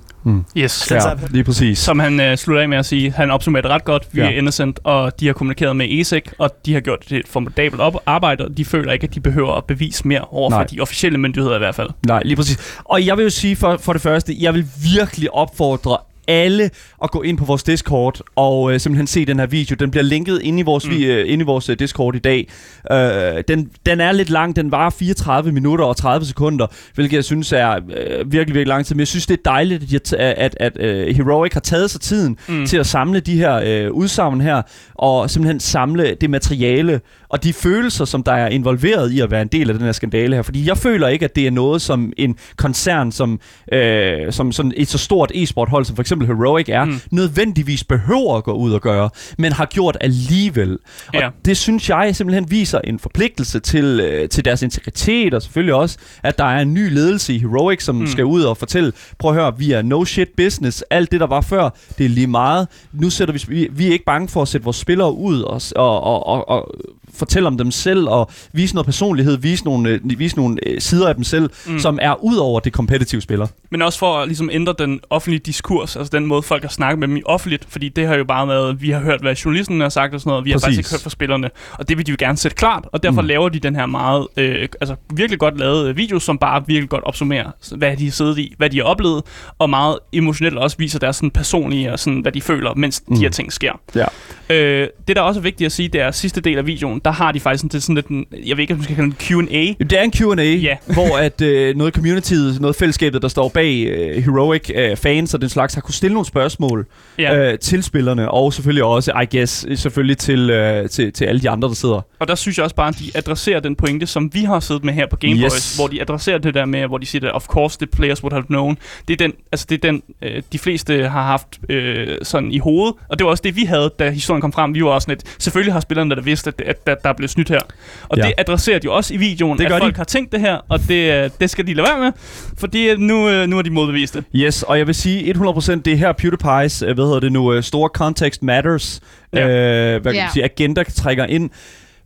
[0.57, 0.91] Yes.
[0.91, 1.79] Ja, lige præcis.
[1.79, 4.07] Som han øh, slutter af med at sige, han opsummerer det ret godt.
[4.13, 4.27] Vi Ja.
[4.27, 7.81] er innocent, og de har kommunikeret med ESEC, og de har gjort det et formidabelt
[7.81, 10.81] op- arbejde, og de føler ikke, at de behøver at bevise mere over for de
[10.81, 11.89] officielle myndigheder i hvert fald.
[12.07, 12.79] Nej, lige præcis.
[12.85, 15.97] Og jeg vil jo sige for, for det første, jeg vil virkelig opfordre
[16.29, 16.71] alle
[17.03, 19.77] at gå ind på vores Discord og øh, simpelthen se den her video.
[19.81, 20.93] Den bliver linket inde i vores, mm.
[20.93, 22.49] øh, inde i vores øh, Discord i dag.
[22.93, 24.57] Øh, den, den er lidt lang.
[24.57, 28.87] Den varer 34 minutter og 30 sekunder, hvilket jeg synes er øh, virkelig, virkelig lang
[28.87, 28.95] tid.
[28.95, 32.39] Men jeg synes, det er dejligt, at, at, at øh, Heroic har taget sig tiden
[32.49, 32.67] mm.
[32.67, 34.63] til at samle de her øh, udsagn her,
[34.95, 37.01] og simpelthen samle det materiale
[37.35, 39.93] og de følelser, som der er involveret i at være en del af den her
[39.93, 40.43] skandale her.
[40.43, 43.41] Fordi jeg føler ikke, at det er noget, som en koncern, som,
[43.73, 47.01] øh, som sådan et så stort e-sporthold, som for eksempel Heroic er, mm.
[47.11, 50.73] nødvendigvis behøver at gå ud og gøre, men har gjort alligevel.
[51.09, 51.29] Og Ja.
[51.45, 55.99] det synes jeg simpelthen viser en forpligtelse til, øh, til deres integritet, og selvfølgelig også,
[56.23, 58.07] at der er en ny ledelse i Heroic, som mm.
[58.07, 61.27] skal ud og fortælle, prøv at høre, vi er no shit business, alt det, der
[61.27, 62.69] var før, det er lige meget.
[62.93, 65.63] Nu sætter vi, vi, vi er ikke bange for at sætte vores spillere ud og,
[65.77, 66.75] og, og, og, og
[67.15, 71.09] fortælle om dem selv, og vise noget personlighed, vise nogle, øh, vise nogle øh, sider
[71.09, 71.79] af dem selv, mm.
[71.79, 73.47] som er ud over det kompetitive spiller.
[73.71, 76.99] Men også for at ligesom ændre den offentlige diskurs, altså den måde, folk har snakket
[76.99, 79.81] med dem i offentligt, fordi det har jo bare været, vi har hørt, hvad journalisten
[79.81, 80.67] har sagt og sådan noget, vi har Præcis.
[80.67, 83.21] faktisk ikke hørt fra spillerne, og det vil de jo gerne sætte klart, og derfor
[83.21, 83.29] mm.
[83.29, 86.89] laver de den her meget, øh, altså virkelig godt lavet øh, video, som bare virkelig
[86.89, 89.23] godt opsummerer, hvad de har siddet i, hvad de har oplevet,
[89.59, 93.17] og meget emotionelt også viser deres sådan personlige, og sådan, hvad de føler, mens mm.
[93.17, 93.81] de her ting sker.
[93.95, 94.05] Ja.
[94.51, 97.11] Øh, det, der også er vigtigt at sige, det er sidste del af videoen, der
[97.11, 99.47] har de faktisk sådan, sådan lidt en, jeg ved ikke, om man skal kalde en
[99.49, 100.77] Q&A, Det er en Q&A, Ja.
[100.95, 105.41] hvor at øh, noget communityet, noget fællesskabet, der står bag øh, Heroic øh, fans og
[105.41, 106.87] den slags, har kunne stille nogle spørgsmål
[107.19, 107.37] Ja.
[107.53, 111.51] øh, til spillerne, og selvfølgelig også, I guess, selvfølgelig til, øh, til, til alle de
[111.51, 112.01] andre, der sidder.
[112.19, 114.85] Og der synes jeg også bare, at de adresserer den pointe, som vi har siddet
[114.85, 115.41] med her på Game Yes.
[115.43, 118.23] Boys, hvor de adresserer det der med, hvor de siger, at of course the players
[118.23, 118.79] would have known.
[119.09, 122.59] Det er den, altså det er den øh, de fleste har haft øh, sådan i
[122.59, 124.75] hovedet, og det var også det, vi havde, da historien kom frem.
[124.75, 127.29] Vi var også sådan lidt, selvfølgelig har spillerne der vidst, at, at, at der blev
[127.29, 127.61] snydt her.
[128.09, 128.23] Og Ja.
[128.23, 129.99] det adresserer de også i videoen, Det gør at folk de.
[129.99, 132.13] har tænkt det her, og det, øh, det skal de lade være med,
[132.59, 134.25] fordi nu, øh, nu er de modbeviste.
[134.35, 137.63] Yes, og jeg vil sige 100% det er her PewDiePie's, øh, hvad hedder det nu,
[137.63, 139.01] store context matters,
[139.33, 139.49] Ja.
[139.49, 140.25] øh, hvad kan Ja.
[140.25, 141.51] man sige, agenda trækker ind.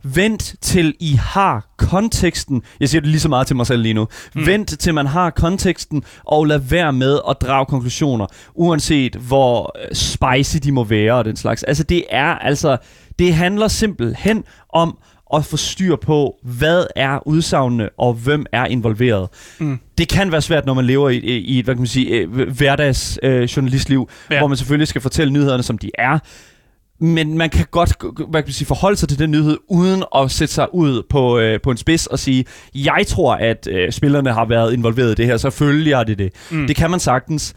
[0.03, 2.61] Vent til I har konteksten.
[2.79, 4.07] Jeg siger det lige så meget til mig selv lige nu.
[4.35, 4.45] Mm.
[4.45, 8.25] Vent til man har konteksten, og lad være med at drage konklusioner,
[8.55, 11.63] uanset hvor spicy de må være og den slags.
[11.63, 12.77] Altså det er altså,
[13.19, 14.97] det handler simpelthen om
[15.33, 19.29] at få styr på, hvad er udsagnene, og hvem er involveret.
[19.59, 19.79] Mm.
[19.97, 22.49] Det kan være svært, når man lever i, i, et, hvad kan man sige, øh,
[22.57, 24.37] hverdags øh, journalistliv, ja.
[24.37, 26.19] Hvor man selvfølgelig skal fortælle nyhederne, som de er.
[27.01, 30.31] Men man kan godt hvad kan man sige, forholde sig til den nyhed, uden at
[30.31, 34.33] sætte sig ud på, øh, på en spids og sige, jeg tror, at øh, spillerne
[34.33, 36.33] har været involveret i det her, selvfølgelig har det det.
[36.51, 36.67] Mm.
[36.67, 37.55] Det kan man sagtens.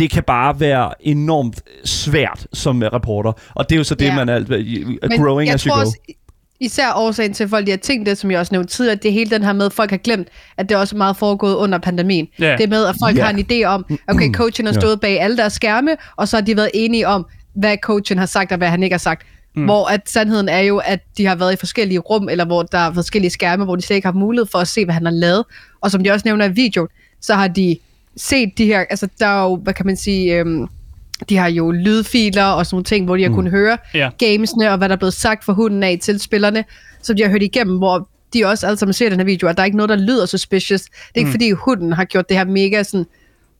[0.00, 3.32] Det kan bare være enormt svært som reporter.
[3.54, 4.14] Og det er jo så det, Ja.
[4.14, 5.80] man er, er growing jeg as you tror go.
[5.80, 5.98] også,
[6.60, 9.08] især årsagen til, at folk de har tænkt det, som jeg også nævnte tidligere, det
[9.08, 11.54] er hele den her med, at folk har glemt, at det også er meget foregået
[11.54, 12.28] under pandemien.
[12.38, 12.56] Ja.
[12.58, 13.24] Det med, at folk Ja.
[13.24, 16.42] har en idé om, okay, coachen har stået bag alle deres skærme, og så har
[16.42, 19.26] de været enige om, hvad coachen har sagt, og hvad han ikke har sagt.
[19.56, 19.64] Mm.
[19.64, 22.78] Hvor at sandheden er jo, at de har været i forskellige rum, eller hvor der
[22.78, 25.12] er forskellige skærme, hvor de slet ikke har mulighed for at se, hvad han har
[25.12, 25.44] lavet.
[25.80, 26.88] Og som de også nævner i videoen,
[27.20, 27.76] så har de
[28.16, 30.66] set de her, altså der er jo, hvad kan man sige, øhm,
[31.28, 33.34] de har jo lydfiler og sådan nogle ting, hvor de har mm.
[33.34, 34.10] kunnet høre Ja.
[34.18, 36.64] gamesne, og hvad der er blevet sagt fra hunden af til spillerne,
[37.02, 39.56] som de har hørt igennem, hvor de også alle sammen ser den her video, at
[39.56, 40.82] der er ikke noget, der lyder suspicious.
[40.82, 41.32] Det er ikke mm.
[41.32, 43.06] fordi hunden har gjort det her mega sådan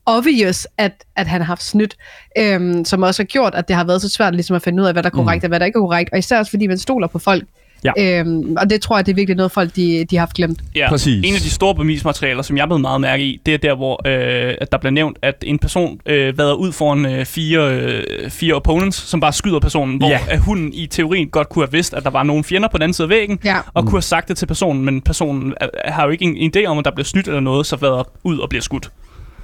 [0.06, 1.96] obvious, at, at han har haft snydt,
[2.38, 4.86] øhm, som også har gjort, at det har været så svært ligesom at finde ud
[4.86, 5.44] af, hvad der er korrekt mm.
[5.44, 7.44] og hvad der ikke er korrekt, og især også fordi man stoler på folk,
[7.84, 8.18] Ja.
[8.20, 10.60] Øhm, og det tror jeg, det er virkelig noget, folk de, de har haft glemt.
[10.76, 11.24] Ja, Præcis.
[11.28, 14.02] En af de store bevismaterialer, som jeg blev meget mærke i, det er der, hvor
[14.08, 18.30] øh, at der bliver nævnt, at en person øh, vader ud foran øh, fire, øh,
[18.30, 20.18] fire opponents, som bare skyder personen, hvor Ja.
[20.28, 22.82] at hunden i teorien godt kunne have vidst, at der var nogle fjender på den
[22.82, 23.56] anden side af væggen, Ja.
[23.74, 26.52] og kunne have sagt det til personen, men personen øh, har jo ikke en, en
[26.56, 28.90] idé om, at der bliver snydt eller noget, så vader ud og bliver skudt.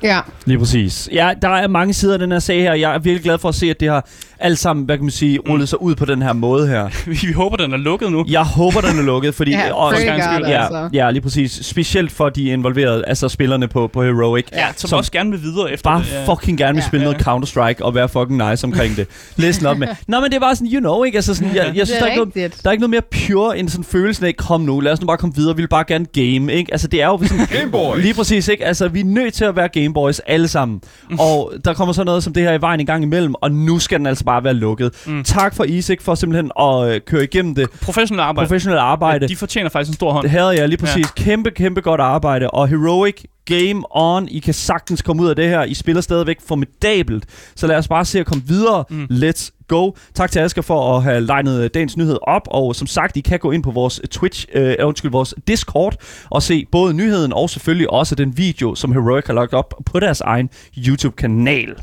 [0.03, 0.20] Ja.
[0.46, 1.09] Lige præcis.
[1.12, 2.75] Ja, der er mange sider af den her sag her.
[2.75, 4.09] Jeg er virkelig glad for at se, at det har
[4.40, 6.88] alt sammen, hvad kan man sige, rullet sig ud på den her måde her.
[7.07, 8.25] Vi, vi håber, den er lukket nu.
[8.29, 9.53] Jeg håber, den er lukket, fordi...
[9.57, 10.88] Ja, og, God, ja, altså.
[10.92, 11.53] ja, lige præcis.
[11.62, 14.44] Specielt for de involverede, altså spillerne på, på Heroic.
[14.53, 16.12] Ja, som, som også gerne vil videre efter bare det.
[16.12, 16.33] Ja.
[16.35, 16.87] fucking gerne vil Ja.
[16.87, 17.12] spille Ja.
[17.12, 19.07] noget Counter-Strike og være fucking nice omkring det.
[19.37, 19.88] Listen op med.
[20.09, 21.16] Nå, men det er bare sådan, you know, ikke?
[21.18, 22.90] Altså sådan, jeg, jeg synes, Det er der er, ikke noget, der er ikke noget
[22.90, 25.62] mere pure end sådan følelsen af, kom nu, lad os nu bare komme videre, vi
[25.62, 26.72] vil bare gerne game, ikke?
[26.72, 27.46] Altså, det er jo sådan...
[27.46, 28.03] Gameboys.
[28.03, 28.64] Lige præcis, ikke?
[28.64, 30.81] Altså, vi er nødt til at være Gameboys alle sammen.
[31.18, 33.79] Og der kommer så noget som det her i vejen en gang imellem, og nu
[33.79, 34.93] skal den altså bare være lukket.
[35.07, 35.25] Mm.
[35.25, 38.49] Tak for Isik for simpelthen at øh, køre igennem det Professionelt arbejde.
[38.49, 39.29] professionelle arbejde.
[39.29, 40.23] De fortjener faktisk en stor hånd.
[40.23, 41.07] Det havde jeg lige præcis.
[41.19, 41.23] Ja.
[41.25, 42.51] Kæmpe, kæmpe godt arbejde.
[42.51, 44.29] Og Heroic, game on.
[44.29, 45.65] I kan sagtens komme ud af det her.
[45.65, 47.25] I spiller stadigvæk formidabelt.
[47.57, 48.85] Så lad os bare se at komme videre.
[48.91, 49.07] Mm.
[49.11, 49.91] Let's go.
[50.15, 52.43] Tak til Asger for at have legnet dagens nyhed op.
[52.47, 55.97] Og som sagt, I kan gå ind på vores Twitch, øh, undskyld, vores Discord
[56.31, 60.01] og se både nyheden og selvfølgelig også den video, som Heroic har lagt op på
[60.01, 61.75] deres egen YouTube-kanal.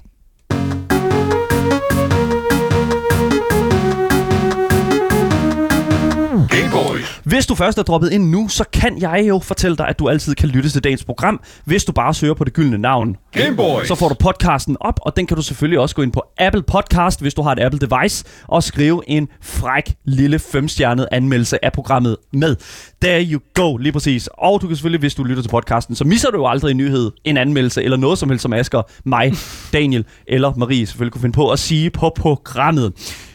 [7.24, 10.10] Hvis du først er droppet ind nu, så kan jeg jo fortælle dig, at du
[10.10, 13.18] altid kan lytte til dagens program, hvis du bare søger på det gyldne navn.
[13.32, 13.88] Gameboys.
[13.88, 16.64] Så får du podcasten op, og den kan du selvfølgelig også gå ind på Apple
[16.64, 21.72] Podcast, hvis du har et Apple device, og skrive en fræk lille femstjernet anmeldelse af
[21.72, 22.56] programmet med.
[23.02, 24.30] There you go, lige præcis.
[24.38, 26.78] Og du kan selvfølgelig, hvis du lytter til podcasten, så misser du jo aldrig en
[26.78, 29.34] nyhed, en anmeldelse, eller noget som helst, som Asger, mig,
[29.74, 32.94] Daniel eller Marie selvfølgelig kunne finde på at sige på programmet.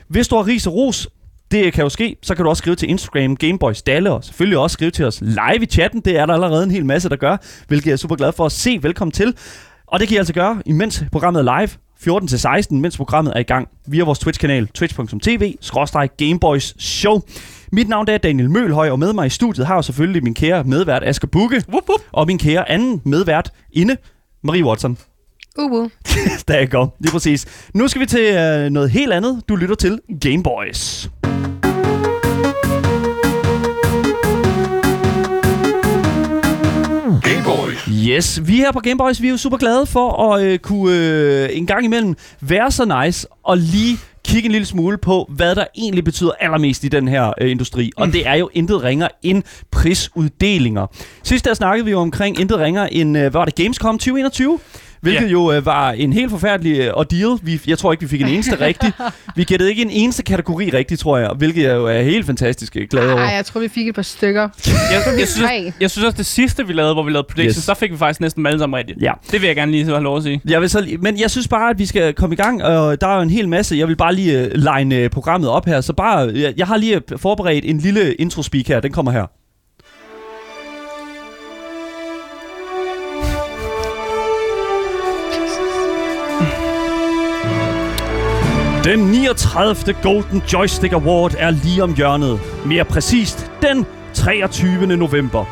[0.09, 1.09] Hvis du har ris og ros,
[1.51, 2.17] det kan jo ske.
[2.23, 5.21] Så kan du også skrive til Instagram, Gameboys Dalle, og selvfølgelig også skrive til os
[5.21, 6.01] live i chatten.
[6.01, 7.37] Det er der allerede en hel masse, der gør,
[7.69, 8.79] hvilket jeg er super glad for at se.
[8.83, 9.35] Velkommen til.
[9.87, 11.69] Og det kan I altså gøre, imens programmet er live,
[12.71, 15.55] 14-16, mens programmet er i gang, via vores Twitch-kanal, twitch.tv,
[16.17, 17.21] Gameboys Show.
[17.73, 20.65] Mit navn er Daniel Mølhøj, og med mig i studiet har jeg selvfølgelig min kære
[20.65, 22.01] medvært Asger Bukke, Wup, wup.
[22.13, 23.97] og min kære anden medvært inde,
[24.43, 24.99] Marie Watson.
[25.59, 25.91] Ubu.
[26.49, 27.69] Der jeg går, lige præcis.
[27.75, 29.43] Nu skal vi til øh, noget helt andet.
[29.49, 31.11] Du lytter til Gameboys.
[38.09, 41.49] Yes, vi her på Gameboys, vi er jo super glade for at øh, kunne øh,
[41.53, 45.65] en gang imellem være så nice og lige kigge en lille smule på, hvad der
[45.77, 47.91] egentlig betyder allermest i den her øh, industri.
[47.97, 50.87] Og det er jo intet ringer end prisuddelinger.
[51.23, 54.59] Sidst der snakkede vi jo omkring intet ringer end, øh, hvad var det, Gamescom 2021?
[55.03, 55.29] Hvilket Ja.
[55.33, 57.39] jo øh, var en helt forfærdelig øh, ordeal.
[57.43, 58.93] Vi, jeg tror ikke, vi fik en eneste rigtig.
[59.37, 61.31] Vi gættede ikke en eneste kategori rigtig, tror jeg.
[61.39, 63.21] Hvilket jeg jo er helt fantastisk øh, glad over.
[63.23, 64.43] Ej, jeg tror, vi fik et par stykker.
[64.93, 65.73] Jeg, jeg, synes, Tre.
[65.81, 67.65] jeg synes også, det sidste, vi lavede, hvor vi lavede predictions, Yes.
[67.65, 69.03] så fik vi faktisk næsten alle sammen rigtigt.
[69.03, 69.13] Ja.
[69.31, 70.41] Det vil jeg gerne lige have lov at sige.
[70.49, 73.07] Jeg vil så, men jeg synes bare, at vi skal komme i gang, og der
[73.07, 73.77] er jo en hel masse.
[73.77, 76.77] Jeg vil bare lige uh, line uh, programmet op her, så bare, jeg, jeg har
[76.77, 79.27] lige øh, forberedt en lille intro-speak her, den kommer her.
[88.89, 89.95] Den 39.
[90.03, 92.41] Golden Joystick Award er lige om hjørnet.
[92.67, 94.87] Mere præcist, den 23.
[94.87, 95.45] november.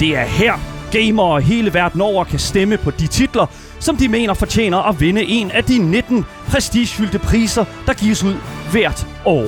[0.00, 0.52] Det er her,
[0.92, 3.46] gamere hele verden over kan stemme på de titler,
[3.78, 8.34] som de mener fortjener at vinde en af de 19 prestigefyldte priser, der gives ud
[8.70, 9.44] hvert år.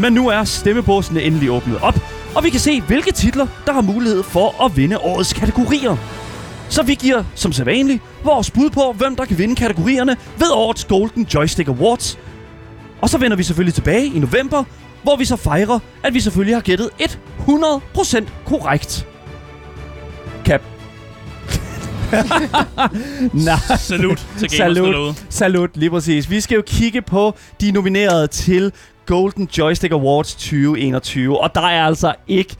[0.00, 1.98] Men nu er stemmebåsene endelig åbnet op,
[2.34, 5.96] og vi kan se, hvilke titler, der har mulighed for at vinde årets kategorier.
[6.68, 10.84] Så vi giver, som sædvanligt, vores bud på, hvem der kan vinde kategorierne ved årets
[10.84, 12.18] Golden Joystick Awards.
[13.02, 14.64] Og så vender vi selvfølgelig tilbage i november,
[15.02, 16.90] hvor vi så fejrer, at vi selvfølgelig har gættet
[17.48, 19.06] 100% korrekt.
[20.44, 20.62] Cap.
[23.32, 23.56] Nej.
[23.78, 24.94] Salut til gamers Salut.
[24.94, 25.14] derude.
[25.28, 26.30] Salut, lige præcis.
[26.30, 28.72] Vi skal jo kigge på de nominerede til
[29.06, 32.56] Golden Joystick Awards 2021, og der er altså ikke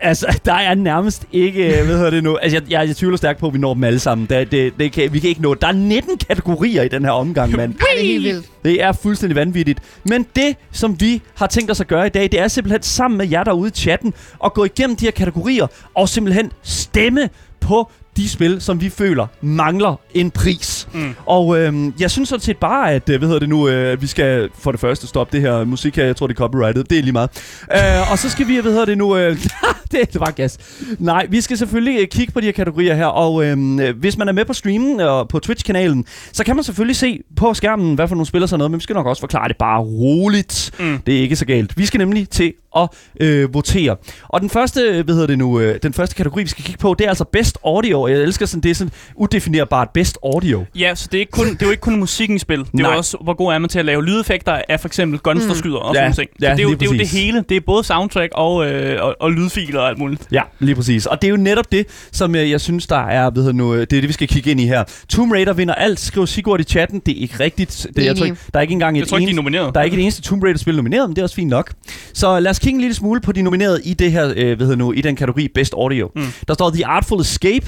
[0.00, 3.16] Altså, der er nærmest ikke, øh, hvad hedder det nu, altså jeg, jeg, jeg tvivler
[3.16, 4.26] stærkt på, at vi når dem alle sammen.
[4.26, 5.54] Det, det, det kan, vi kan ikke nå.
[5.54, 7.74] Der er 19 kategorier i den her omgang, mand.
[7.74, 8.46] Det er helt vildt.
[8.64, 9.80] Det er fuldstændig vanvittigt.
[10.04, 13.18] Men det, som vi har tænkt os at gøre i dag, det er simpelthen sammen
[13.18, 17.28] med jer derude i chatten, at gå igennem de her kategorier, og simpelthen stemme
[17.60, 20.88] på de spil, som vi føler mangler en pris.
[20.94, 21.14] Mm.
[21.26, 24.02] Og øhm, jeg synes sådan set bare, at øh, hvad hedder det nu, øh, at
[24.02, 26.04] vi skal for det første stoppe det her musik her.
[26.04, 26.90] Jeg tror, det er copyrightet.
[26.90, 27.30] Det er lige meget.
[27.72, 29.36] Øh, og så skal vi, hvad hedder det nu, øh,
[29.92, 30.58] det, det var gas.
[30.98, 33.06] Nej, vi skal selvfølgelig øh, kigge på de her kategorier her.
[33.06, 36.64] Og øhm, øh, hvis man er med på streamen og på Twitch-kanalen, så kan man
[36.64, 38.70] selvfølgelig se på skærmen, hvad for nogle spiller sådan noget.
[38.70, 40.70] Men vi skal nok også forklare det bare roligt.
[40.80, 40.98] Mm.
[41.06, 41.78] Det er ikke så galt.
[41.78, 43.96] Vi skal nemlig til og øh, votere.
[44.28, 46.94] Og den første, hvad hedder det nu, øh, den første kategori, vi skal kigge på,
[46.98, 48.07] det er altså Best Audio.
[48.08, 50.64] Og Jeg elsker sådan, det er sådan udefinerbart Best Audio.
[50.78, 52.58] Ja, så det er, ikke kun, det er jo ikke kun musikken i spil.
[52.72, 55.44] Det er også, hvor god er man til at lave lydeffekter af for eksempel guns,
[55.44, 56.28] der skyder og Ja, sådan ting.
[56.40, 57.44] Så ja, det, er jo, det er jo det hele.
[57.48, 60.22] Det er både soundtrack og, øh, og, og lydfiler og alt muligt.
[60.32, 61.06] Ja, lige præcis.
[61.06, 63.80] Og det er jo netop det, som jeg, jeg synes, der er, hedder nu, øh,
[63.80, 64.84] det er det, vi skal kigge ind i her.
[65.08, 67.02] Tomb Raider vinder alt, skriver Sigurd i chatten.
[67.06, 67.86] Det er ikke rigtigt.
[67.96, 69.36] Det, jeg tror ikke, der er ikke engang Jeg et tror ikke, de er eneste-
[69.36, 69.74] nomineret.
[69.74, 71.72] Der er ikke et eneste Tomb Raider-spil nomineret, men det er også fint nok.
[72.14, 74.76] Så lad os kigge en lille smule på de nominerede i det her, øh, hedder
[74.76, 76.10] nu, i den kategori Best Audio.
[76.16, 76.22] Mm.
[76.48, 77.66] Der står The Artful Escape,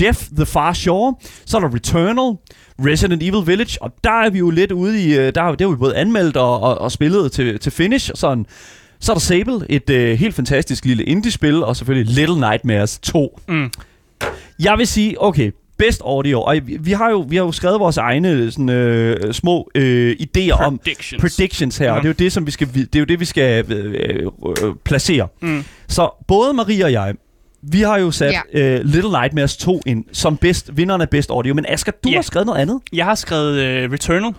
[0.00, 1.14] Jeff the Far Shore,
[1.46, 2.36] så er der Returnal,
[2.92, 5.60] Resident Evil Village, og der er vi jo lidt ude i, øh, der, er- det
[5.60, 8.46] har vi både anmeldt og, og, og spillet til, til finish, og sådan.
[9.00, 13.40] Så er der Sable, et øh, helt fantastisk lille indie-spil, og selvfølgelig Little Nightmares 2.
[13.48, 13.70] Mm.
[14.60, 17.80] Jeg vil sige, okay, best audio, og vi, vi har jo vi har jo skrevet
[17.80, 20.78] vores egne sådan, øh, små øh, idéer om
[21.20, 21.78] Predictions.
[21.78, 22.02] her, og Mhm.
[22.02, 24.26] det er jo det, som vi skal, det er jo det, vi skal øh,
[24.62, 25.28] øh, placere.
[25.40, 25.64] Mm.
[25.88, 27.14] Så både Maria og jeg,
[27.62, 28.60] vi har jo sat Ja.
[28.60, 31.54] øh, Little Nightmares 2 ind som bedst, vinderen af Best Audio.
[31.54, 32.14] Men Asger, du Ja.
[32.14, 32.80] har skrevet noget andet.
[32.92, 34.32] Jeg har skrevet øh, Returnal,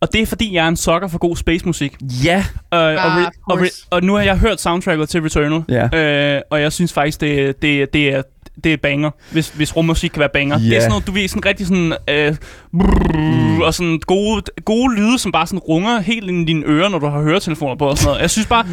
[0.00, 1.96] og det er fordi, jeg er en sokker for god space-musik.
[2.24, 2.36] Ja.
[2.38, 2.44] Øh,
[2.80, 5.98] og, Ah, re- og, re- og nu har jeg hørt soundtracket til Returnal, Ja.
[6.36, 8.22] øh, og jeg synes faktisk, det, det, det er
[8.64, 10.58] det er banger, hvis, hvis rummusik kan være banger.
[10.58, 10.76] Det Ja.
[10.76, 12.34] er sådan noget, du ved, sådan rigtig sådan, øh,
[12.78, 13.60] brrr, mm.
[13.60, 16.98] og sådan gode, gode lyde, som bare sådan runger helt ind i dine ører, når
[16.98, 18.20] du har høretelefoner på og sådan noget.
[18.22, 18.66] Jeg synes bare,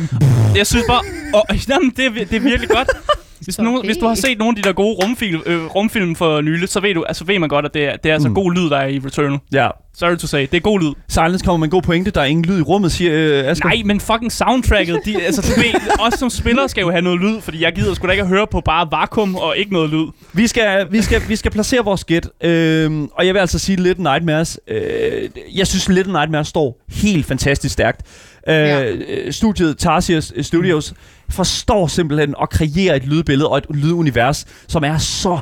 [0.56, 1.02] jeg synes bare,
[1.34, 2.90] og, jamen, det, er, det er virkelig godt.
[3.40, 6.42] Hvis, nogen, hvis du har set nogle af de der gode rumfilm, øh, rumfilm for
[6.42, 8.32] nylig, så ved, du, altså ved man godt, at det er, det er altså Mm.
[8.32, 8.36] mm.
[8.36, 9.40] god lyd, der er i Returnal.
[9.54, 9.68] Ja.
[9.98, 10.92] Sorry to say, det er god lyd.
[11.10, 12.12] Silence kommer med en god pointe.
[12.12, 13.70] Der er ingen lyd i rummet, siger øh, Asger.
[13.70, 17.20] Nej, men fucking soundtracket, de, altså du ved, os som spillere skal jo have noget
[17.20, 19.90] lyd, fordi jeg gider sgu da ikke at høre på bare vakuum og ikke noget
[19.90, 20.06] lyd.
[20.34, 23.76] Vi skal, vi skal, vi skal placere vores gæt, øhm, og jeg vil altså sige
[23.84, 24.60] Little Nightmares.
[24.68, 28.02] Øh, jeg synes, Little Nightmares står helt fantastisk stærkt.
[28.48, 28.90] Øh, Ja.
[28.92, 30.94] øh, Studiet Tarsius Studios
[31.30, 35.40] forstår simpelthen at kreere et lydbillede og et lydunivers, som er så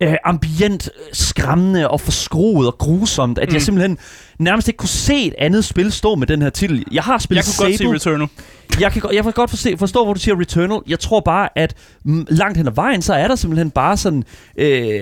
[0.00, 3.54] øh, ambient, skræmmende og forskruet og grusomt, at mm.
[3.54, 3.98] jeg simpelthen
[4.38, 6.84] nærmest ikke kunne se et andet spil stå med den her titel.
[6.92, 7.94] Jeg har spillet Jeg kunne godt se Sable.
[7.94, 8.28] Returnal.
[8.80, 10.80] Jeg kan, jeg kan godt forstå, forstå, hvor du siger Returnal.
[10.86, 11.76] Jeg tror bare, at
[12.28, 14.24] langt hen ad vejen, så er der simpelthen bare sådan,
[14.56, 15.00] øh,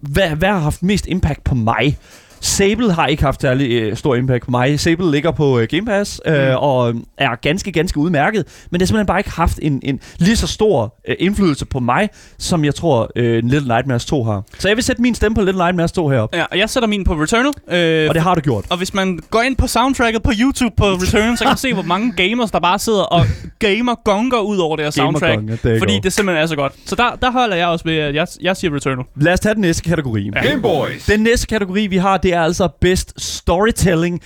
[0.00, 1.98] hvad, hvad har haft mest impact på mig?
[2.44, 4.80] Sable har ikke haft særlig øh, stor impact på mig.
[4.80, 6.56] Sable ligger på øh, Game Pass øh, mm.
[6.56, 10.36] og er ganske, ganske udmærket, men det har simpelthen bare ikke haft en, en lige
[10.36, 14.42] så stor øh, indflydelse på mig, som jeg tror øh, Little Nightmares 2 har.
[14.58, 16.86] Så jeg vil sætte min stemme på Little Nightmares 2 herop, Ja, og jeg sætter
[16.88, 17.52] min på Returnal.
[17.70, 18.64] Øh, og det har du gjort.
[18.70, 21.74] og hvis man går ind på soundtracket på YouTube på Return, så kan man se,
[21.74, 23.26] hvor mange gamers, der bare sidder og
[23.58, 25.32] gamer gonger ud over det her soundtrack.
[25.32, 26.04] Gamer-gonger, det er fordi godt.
[26.04, 26.72] det simpelthen er så godt.
[26.86, 29.04] Så der, der holder jeg også ved, at jeg, jeg siger Returnal.
[29.16, 30.30] Lad os tage den næste kategori.
[30.34, 30.46] Ja.
[30.48, 31.06] Game Boys.
[31.06, 34.22] Den næste kategori, vi har, det er altså Best Storytelling.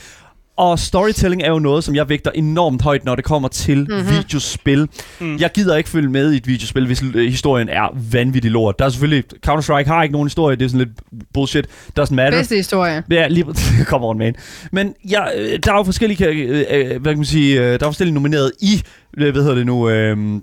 [0.59, 4.11] Og storytelling er jo noget, som jeg vægter enormt højt, når det kommer til mm-hmm.
[4.11, 4.88] videospil.
[5.21, 5.37] Mm.
[5.37, 8.79] Jeg gider ikke følge med i et videospil, hvis øh, historien er vanvittig lort.
[8.79, 9.25] Der er selvfølgelig...
[9.47, 11.66] Counter-Strike har ikke nogen historie, det er sådan lidt bullshit.
[12.01, 12.38] Doesn't matter.
[12.38, 13.03] Bedste historie.
[13.11, 13.47] Ja, lige
[13.90, 14.35] Come on, man.
[14.73, 17.79] Men ja, øh, der er jo forskellige, øh, øh, hvad kan man sige, der er
[17.79, 20.40] forskellige nomineret i, hvad hedder det nu, øh,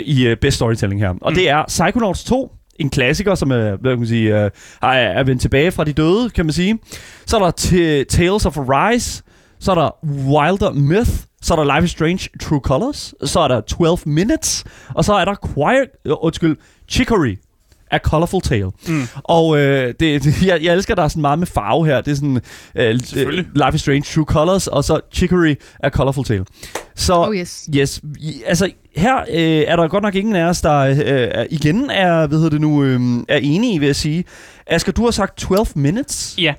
[0.00, 1.14] i Best Storytelling her.
[1.20, 1.34] Og mm.
[1.34, 4.50] det er Psychonauts 2, en klassiker, som er, hvad kan man sige, øh,
[4.82, 6.78] er, er vendt tilbage fra de døde, kan man sige.
[7.26, 9.22] Så er der T- Tales of Arise,
[9.60, 11.10] så er der Wilder Myth,
[11.42, 15.12] så er der Life is Strange True Colors, så er der 12 Minutes, og så
[15.14, 16.56] er der Quiet, øh, undskyld,
[16.88, 17.36] Chicory,
[17.90, 18.70] A Colorful Tale.
[18.88, 19.02] Mm.
[19.24, 22.00] Og øh, det, det, jeg, jeg elsker, at der er sådan meget med farve her.
[22.00, 22.40] Det er sådan
[22.74, 26.44] øh, øh, Life is Strange True Colors, og så Chicory A Colorful Tale.
[26.94, 27.68] Så Oh yes.
[27.76, 28.00] yes,
[28.46, 30.78] altså her øh, er der godt nok ingen af os, der
[31.36, 34.24] øh, igen er, hvad hedder det nu, øh, er enige, vil jeg sige.
[34.66, 36.34] Asger, du har sagt 12 minutes.
[36.38, 36.54] Ja.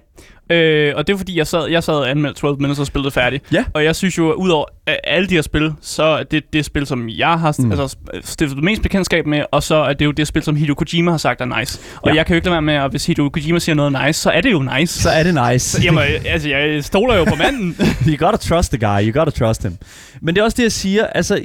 [0.51, 3.11] Øh, og det er fordi, jeg sad, jeg sad og anmeldte 12 Minutes og spillede
[3.11, 3.43] færdigt.
[3.53, 3.65] Ja.
[3.73, 6.65] Og jeg synes jo, at udover øh, alle de her spil, så er det det
[6.65, 7.71] spil, som jeg har Mm.
[7.71, 11.11] altså, stiftet mest bekendtskab med, og så er det jo det spil, som Hideo Kojima
[11.11, 11.79] har sagt er nice.
[12.01, 12.15] Og Ja.
[12.15, 14.29] jeg kan jo ikke lade være med, at hvis Hideo Kojima siger noget nice, så
[14.29, 15.01] er det jo nice.
[15.01, 15.81] Så er det nice.
[15.85, 17.75] Jamen, altså, jeg stoler jo på manden.
[18.07, 19.77] you gotta trust the guy, you gotta trust him.
[20.21, 21.39] Men det er også det, jeg siger, altså,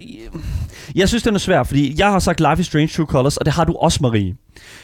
[0.94, 3.44] jeg synes, den er svær, fordi jeg har sagt Life is Strange True Colors, og
[3.46, 4.34] det har du også, Marie.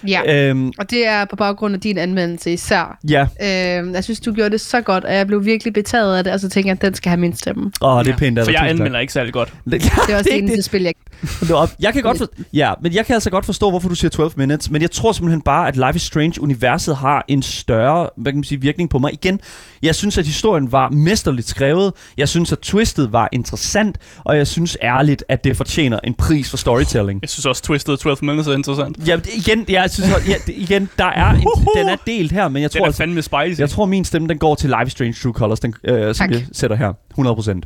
[0.09, 0.49] Ja.
[0.49, 2.99] Øhm, Og det er på baggrund af din anmeldelse især.
[3.09, 6.25] ja, Øh, jeg synes, du gjorde det så godt, og jeg blev virkelig betaget af
[6.25, 7.71] det, og så tænker jeg, at den skal have min stemme.
[7.83, 8.39] åh, det er pænt.
[8.39, 8.55] af For dig.
[8.55, 8.81] jeg Tusind tak.
[8.87, 9.53] anmelder ikke særlig godt.
[9.65, 10.95] Det, Det er også det, eneste spil, jeg.
[11.81, 14.33] Jeg kan godt for, ja, men jeg kan altså godt forstå, hvorfor du siger 12
[14.37, 18.37] minutes, men jeg tror simpelthen bare, at Life is Strange-universet har en større hvad kan
[18.37, 19.13] man sige, virkning på mig.
[19.13, 19.41] Igen,
[19.83, 24.47] jeg synes, at historien var mesterligt skrevet, jeg synes, at twistet var interessant, og jeg
[24.47, 27.19] synes ærligt, at det fortjener en pris for storytelling.
[27.23, 28.97] Jeg synes også, Twisted 12 Minutes er interessant.
[29.09, 31.47] Ja, igen, jeg synes, ja, det- igen, der er en,
[31.77, 33.61] den er delt her, men jeg Den tror, er altså, fandme spicy.
[33.61, 36.29] jeg tror, min stemme den går til Life is Strange True Colors, den, øh, som
[36.29, 36.31] Tak.
[36.31, 36.93] jeg sætter her.
[37.15, 37.61] 100%.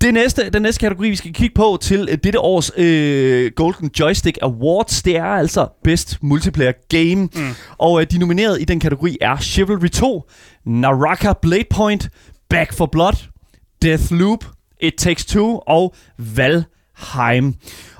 [0.00, 3.90] Det næste, den næste kategori, vi skal kigge på til øh, dette års øh, Golden
[4.00, 7.14] Joystick Awards, det er altså Best Multiplayer Game.
[7.34, 7.54] Mm.
[7.78, 10.22] Og øh, de nominerede i den kategori er Chivalry 2,
[10.66, 12.08] Naraka Blade Point,
[12.50, 13.12] Back for Blood,
[13.82, 14.44] Deathloop,
[14.80, 17.54] It Takes Two og Valheim.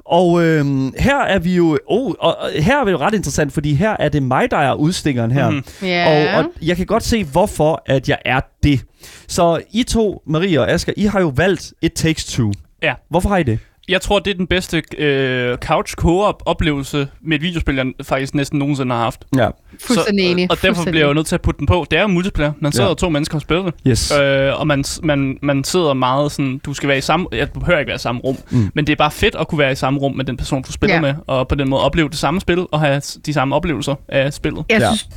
[0.08, 0.66] Og øh,
[0.98, 1.78] her er vi jo...
[1.86, 4.56] Oh, og, og her er det jo ret interessant, fordi her er det mig, der
[4.56, 5.50] er udstikkeren her.
[5.50, 5.64] Mm.
[5.82, 6.36] Ja.
[6.38, 8.80] Og, og jeg kan godt se, hvorfor at jeg er det.
[9.28, 12.52] Så I to, Maria og Asger, I har jo valgt It Takes Two.
[12.82, 12.94] Ja.
[13.10, 13.58] Hvorfor har I det?
[13.88, 18.34] Jeg tror, det er den bedste øh, couch co-op oplevelse med et videospil, jeg faktisk
[18.34, 19.24] næsten nogensinde har haft.
[19.36, 19.48] Ja.
[19.86, 20.44] Fuldstændig Så, enig.
[20.50, 21.86] Og derfor Fuldstændig bliver jeg jo nødt til at putte den på.
[21.90, 22.52] Det er jo multiplayer.
[22.60, 22.94] Man sidder Ja.
[22.94, 23.74] to mennesker og spiller det.
[23.86, 24.12] Yes.
[24.20, 27.78] Øh, og man, man, man sidder meget sådan, du skal være i samme, du behøver
[27.78, 28.70] ikke være i samme rum, Mm.
[28.74, 30.72] men det er bare fedt at kunne være i samme rum med den person, du
[30.72, 31.00] spiller Ja.
[31.00, 34.32] med, og på den måde opleve det samme spil, og have de samme oplevelser af
[34.32, 34.64] spillet.
[34.68, 34.86] Jeg Ja.
[34.96, 35.08] synes,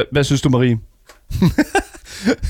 [0.00, 0.78] Hva- Hvad synes du, Marie?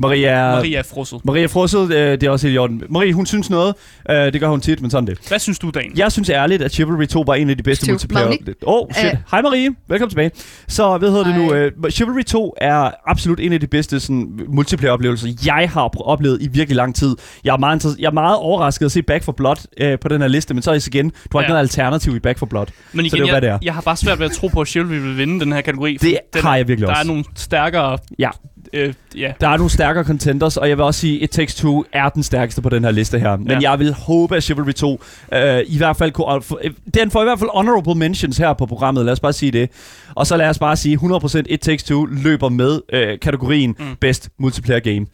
[0.00, 0.26] Marie.
[0.30, 1.24] Maria er frosset.
[1.24, 2.82] Maria Frosset, øh, det er også helt i orden.
[2.90, 3.74] Marie, hun synes noget.
[4.10, 5.18] Øh, det gør hun tit, men sådan det.
[5.28, 5.92] Hvad synes du, Dan?
[5.96, 8.26] Jeg synes ærligt, at Chivalry 2 var en af de bedste multiplayer.
[8.26, 8.38] Marie?
[8.66, 9.04] Åh, oh, shit.
[9.06, 9.16] Øh.
[9.30, 10.30] Hej Marie, velkommen tilbage.
[10.68, 11.84] Så hvad hedder det nu?
[11.84, 16.48] Uh, Chivalry 2 er absolut en af de bedste sådan, multiplayer-oplevelser, jeg har oplevet i
[16.48, 17.16] virkelig lang tid.
[17.44, 20.20] Jeg er meget, jeg er meget overrasket at se Back for Blood uh, på den
[20.20, 21.48] her liste, men så er det igen, du har ikke Ja.
[21.48, 22.66] noget alternativ i Back for Blood.
[22.92, 23.52] Men Så igen, det er jo, hvad det er.
[23.52, 25.60] jeg, jeg har bare svært ved at tro på, at Chivalry vil vinde den her
[25.60, 25.96] kategori.
[26.00, 27.02] Det den, har jeg virkelig Der også.
[27.02, 27.98] er nogle stærkere...
[28.18, 28.30] Ja.
[28.72, 29.32] Øh, ja.
[29.40, 32.22] Der er nogle stærkere contenders, og jeg vil også sige, It Takes Two er den
[32.22, 33.36] stærkeste på den her liste her.
[33.36, 33.70] Men Ja.
[33.70, 35.00] jeg vil håbe, at Chivalry 2
[35.34, 36.40] øh, i hvert fald kunne...
[36.64, 39.52] øh, Den får i hvert fald honorable mentions her på programmet, lad os bare sige
[39.52, 39.70] det.
[40.14, 43.84] Og så lad os bare sige, 100% It Takes Two løber med øh, kategorien mm.
[44.00, 45.06] Best Multiplayer Game.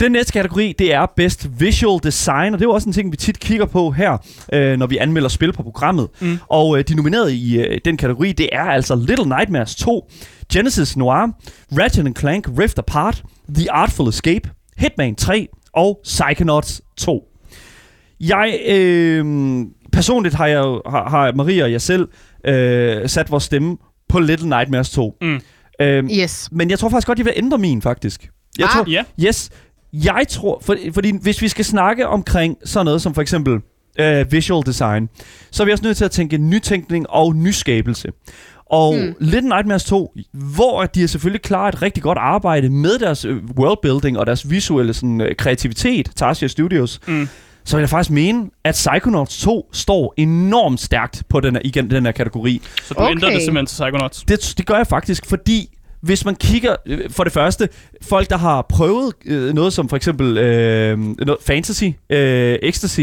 [0.00, 3.12] Den næste kategori, det er Best Visual Design, og det er jo også en ting,
[3.12, 4.16] vi tit kigger på her,
[4.52, 6.08] øh, når vi anmelder spil på programmet.
[6.20, 6.38] Mm.
[6.48, 10.10] Og øh, de nominerede i øh, den kategori, det er altså Little Nightmares 2,
[10.52, 11.28] Genesis Noir,
[11.78, 13.22] Ratchet Clank Rift Apart,
[13.54, 17.28] The Artful Escape, Hitman 3 og Psychonauts 2.
[18.20, 19.24] Jeg, øh,
[19.92, 22.08] personligt har jeg har, har Maria og jeg selv
[22.46, 23.76] øh, sat vores stemme
[24.08, 25.16] på Little Nightmares 2.
[25.22, 25.40] Mm.
[25.80, 26.48] Øh, yes.
[26.52, 28.30] men jeg tror faktisk godt, jeg vil ændre min, faktisk.
[28.58, 28.72] Jeg Ah.
[28.72, 29.04] tror, Ja.
[29.26, 29.50] Yes,
[29.92, 33.58] jeg tror, for, fordi hvis vi skal snakke omkring sådan noget som for eksempel
[34.00, 35.08] øh, visual design,
[35.50, 38.08] så er vi også nødt til at tænke nytænkning og nyskabelse.
[38.70, 39.14] Og hmm.
[39.20, 43.36] Little Nightmares 2, hvor de har selvfølgelig klaret et rigtig godt arbejde med deres øh,
[43.58, 47.28] worldbuilding og deres visuelle sådan, øh, kreativitet, Tarsier Studios, Mm.
[47.64, 51.90] så vil jeg faktisk mene, at Psychonauts 2 står enormt stærkt på den her, igen,
[51.90, 52.62] den her kategori.
[52.82, 53.10] Så du Okay.
[53.10, 54.22] ændrer det simpelthen til Psychonauts.
[54.28, 55.68] Det, det gør jeg faktisk, fordi
[56.00, 57.68] hvis man kigger, øh, for det første,
[58.02, 63.00] folk der har prøvet øh, noget som for eksempel øh, noget fantasy, øh, ecstasy,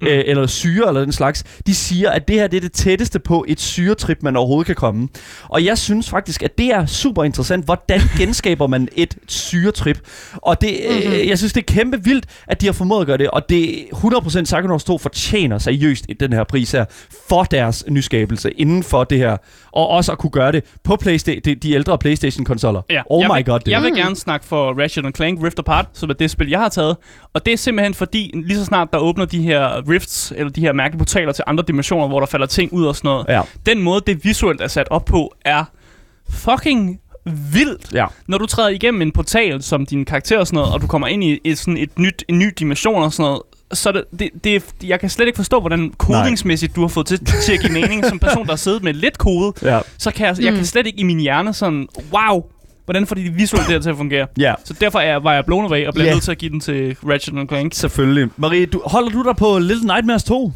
[0.00, 0.06] mm.
[0.06, 3.18] øh, eller syre eller den slags, de siger, at det her det er det tætteste
[3.18, 5.08] på et syretrip, man overhovedet kan komme.
[5.48, 10.00] Og jeg synes faktisk, at det er super interessant, hvordan genskaber man et syretrip.
[10.32, 13.18] Og det, øh, jeg synes, det er kæmpe vildt, at de har formået at gøre
[13.18, 16.84] det, og det 100% Psychonauts 2 fortjener seriøst den her pris her,
[17.28, 19.36] for deres nyskabelse inden for det her,
[19.72, 22.82] og også at kunne gøre det på Playsta- de, de ældre Playstation-konsoller.
[22.90, 23.02] Ja.
[23.10, 25.86] Oh jeg my vil, god, det Jeg vil gerne snakke for Ratchet Clank Rift Apart,
[25.92, 26.96] som er det spil, jeg har taget.
[27.34, 30.60] Og det er simpelthen fordi, lige så snart der åbner de her rifts, eller de
[30.60, 33.26] her mærkelige portaler til andre dimensioner, hvor der falder ting ud og sådan noget.
[33.28, 33.40] Ja.
[33.66, 35.64] Den måde, det visuelt er sat op på, er
[36.30, 37.00] fucking
[37.52, 37.92] vildt.
[37.94, 38.06] Ja.
[38.26, 41.06] Når du træder igennem en portal som din karakter og sådan noget, og du kommer
[41.08, 44.30] ind i et, sådan et nyt, en ny dimension og sådan noget, så det, det,
[44.44, 47.72] det, jeg kan slet ikke forstå, hvordan kodingsmæssigt du har fået til, til at give
[47.72, 48.04] mening.
[48.06, 49.80] Som person, der har siddet med lidt kode, Ja.
[49.98, 52.44] så kan jeg, jeg kan slet ikke i min hjerne sådan, wow,
[52.84, 54.26] hvordan får de det visuelt der til at fungere?
[54.38, 56.12] Ja, Så derfor er, var jeg blown away og blev Ja.
[56.12, 57.74] nødt til at give den til Ratchet Clank.
[57.74, 58.28] selvfølgelig.
[58.36, 60.52] Marie, du, holder du dig på Little Nightmares 2?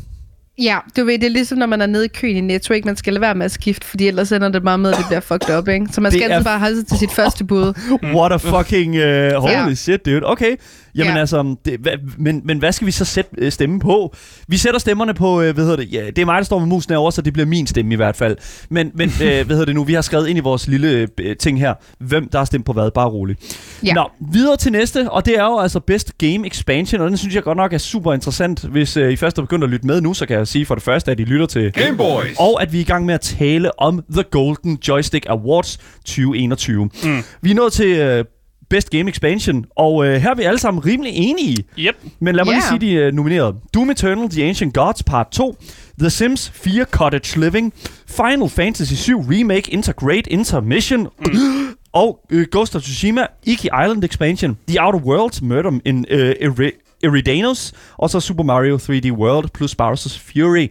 [0.63, 2.87] Ja, du ved, det er ligesom, når man er nede i køen i Netto, ikke?
[2.87, 5.07] Man skal lade være med at skifte, fordi ellers ender det bare med, at det
[5.07, 5.87] bliver fucked up, ikke?
[5.93, 7.73] Så man Det skal er- altid bare holde sig til sit første bud.
[8.05, 9.03] What a fucking uh,
[9.43, 9.75] holy Ja.
[9.75, 10.21] shit, dude.
[10.27, 10.57] Okay.
[10.99, 11.21] Jamen Ja.
[11.21, 14.15] altså, det, hva, men, men hvad skal vi så sætte øh, stemme på?
[14.49, 16.67] Vi sætter stemmerne på, øh, hvad hedder det, ja, det er mig, der står med
[16.67, 18.37] musen herovre, så det bliver min stemme i hvert fald.
[18.71, 21.37] Men, men øh, hvad hedder det nu, vi har skrevet ind i vores lille øh,
[21.37, 23.37] ting her, hvem der har stemt på hvad, bare rolig.
[23.85, 23.93] Ja.
[23.95, 27.35] Nå, videre til næste, og det er jo altså Best Game Expansion, og den synes
[27.35, 28.65] jeg godt nok er super interessant.
[28.65, 30.75] Hvis øh, I først er begyndt at lytte med nu, så kan jeg sige for
[30.75, 32.37] det første, at I lytter til Game Boys.
[32.39, 36.85] og at vi er i gang med at tale om The Golden Joystick Awards 2021.
[36.85, 37.23] Mm.
[37.43, 38.25] Vi er nået til øh,
[38.71, 41.57] Best Game Expansion, og øh, her er vi alle sammen rimelig enige.
[41.79, 41.97] Yep.
[42.21, 42.57] Men lad mig Ja.
[42.57, 43.55] lige sige de øh, nominerede.
[43.75, 45.57] Doom Eternal, The Ancient Gods Part 2,
[46.01, 47.73] The Sims 4 Cottage Living,
[48.07, 51.77] Final Fantasy 7 Remake Intergrade Intermission, mm.
[51.93, 56.99] og øh, Ghost of Tsushima, Iki Island Expansion, The Outer Worlds, Murder in øh, Eri-
[57.05, 60.67] Eridanos, og så Super Mario 3D World plus Bowser's Fury.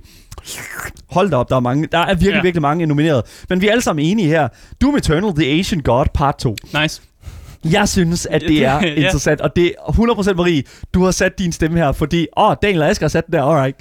[1.12, 1.88] Hold da op, der er mange.
[1.92, 2.42] Der er virkelig, Ja.
[2.42, 3.24] virkelig mange nomineret.
[3.50, 4.48] Men vi er alle sammen enige her.
[4.82, 6.56] Doom Eternal, The Asian God, Part 2.
[6.82, 7.02] Nice.
[7.66, 8.94] Jeg synes, at det er ja.
[8.96, 9.92] interessant, og det er
[10.32, 13.26] 100% Marie, du har sat din stemme her, fordi, åh, Daniel og Asger har sat
[13.26, 13.76] den der, alright.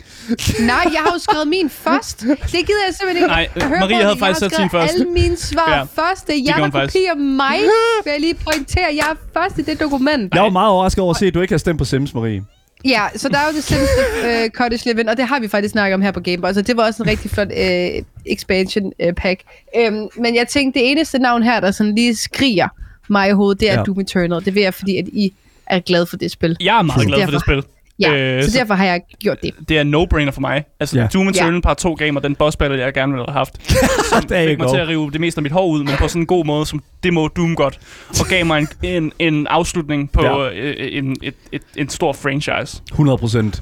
[0.61, 2.21] Nej, jeg har jo skrevet min først.
[2.21, 3.27] Det gider jeg simpelthen ikke.
[3.27, 4.01] Nej, at høre Marie på.
[4.01, 4.95] havde Jeg faktisk sat sin først.
[4.95, 6.27] alle mine svar Ja, først.
[6.27, 7.59] Det er gjorde der kopierer mig.
[8.05, 8.87] Vil jeg lige pointere.
[8.93, 10.35] Jeg er først i det dokument.
[10.35, 12.43] Jeg var meget overrasket over at se, at du ikke har stemt på Sims, Marie.
[12.85, 13.89] Ja, så der er jo det Sims
[14.25, 16.77] uh, Cottage Living, og det har vi faktisk snakket om her på Gameboy, så det
[16.77, 19.41] var også en rigtig flot uh, expansion uh, pack.
[19.89, 22.69] Um, men jeg tænkte, det eneste navn her, der sådan lige skriger
[23.09, 23.83] mig i hovedet, det er Ja.
[23.83, 24.45] Doom Eternal.
[24.45, 25.33] Det vil jeg, fordi at I
[25.67, 26.57] er glade for det spil.
[26.61, 27.63] Jeg er meget glad for det spil.
[28.01, 29.51] Ja, Øh, øh, så så- derfor har jeg gjort det.
[29.69, 30.65] Det er no-brainer for mig.
[30.81, 31.07] Altså, ja.
[31.15, 31.61] Doom Eternal Ja.
[31.61, 33.53] Part 2 gamer, den boss battle, jeg gerne ville have haft.
[34.13, 34.73] Som fik mig go.
[34.73, 36.67] til at rive det meste af mit hår ud, men på sådan en god måde,
[36.67, 37.79] som det må Doom godt.
[38.21, 40.45] Og gav mig en, en, en afslutning på Ja.
[40.45, 40.73] ja.
[40.79, 42.83] en, et, et, en stor franchise.
[42.93, 43.61] 100%.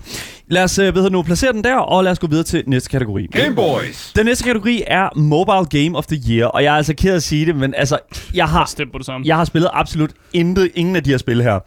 [0.48, 2.90] Lad os, øh, ved nu, placere den der, og lad os gå videre til næste
[2.90, 3.26] kategori.
[3.32, 4.12] Game Boys.
[4.16, 7.16] Den næste kategori er Mobile Game of the Year, og jeg er altså ked af
[7.16, 7.98] at sige det, men altså,
[8.34, 9.26] jeg har, Stem på det samme.
[9.26, 11.58] jeg har spillet absolut intet, ingen af de her spil her.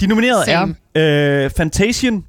[0.00, 0.74] De nominerede Same.
[0.94, 2.24] er øh, Fantasian,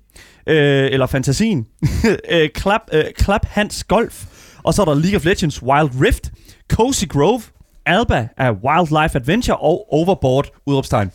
[0.48, 1.68] øh, eller Fantasien,
[2.32, 4.24] øh, Clap, øh, Clap Hans Golf,
[4.64, 6.32] og så er der League of Legends Wild Rift,
[6.72, 7.42] Cozy Grove,
[7.86, 11.12] Alba af Wildlife Adventure og Overboard, udråbstegn.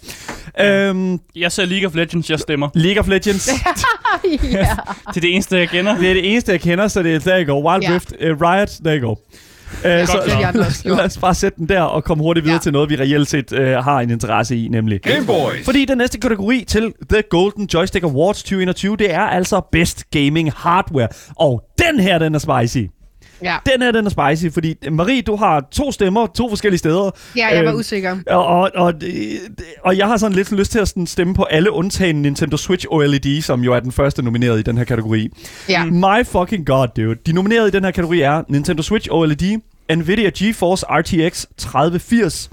[0.61, 2.69] Øhm, Jeg ser League of Legends, jeg stemmer.
[2.75, 3.49] League of Legends,
[4.43, 4.77] ja.
[5.09, 5.99] Det er det eneste, jeg kender.
[5.99, 7.71] det er det eneste, jeg kender, så det er, you go.
[7.71, 7.95] Wild Ja.
[7.95, 9.17] Rift, uh, Riot, there you
[9.85, 10.97] Uh, Godt så gjort.
[10.97, 12.61] lad os bare sætte den der og komme hurtigt videre Ja.
[12.63, 15.03] til noget, vi reelt set uh, har en interesse i, nemlig.
[15.03, 15.65] Game Boys.
[15.65, 20.53] Fordi den næste kategori til The Golden Joystick Awards 2021, det er altså Best Gaming
[20.57, 21.09] Hardware.
[21.37, 22.79] Og den her, den er spicy.
[23.43, 23.57] Ja.
[23.73, 27.11] Den her, den er spicy, fordi Marie, du har to stemmer, to forskellige steder.
[27.37, 28.17] ja, jeg var Øhm, usikker.
[28.27, 29.39] Og, og, og, det-
[29.85, 32.87] og jeg har sådan lidt lyst til at sådan stemme på alle undtagen Nintendo Switch
[32.91, 35.29] OLED, som jo er den første nomineret i den her kategori.
[35.69, 35.85] Ja.
[35.85, 37.17] My fucking god, dude.
[37.27, 39.59] De nominerede i den her kategori er Nintendo Switch OLED,
[39.97, 42.51] Nvidia GeForce RTX 3080,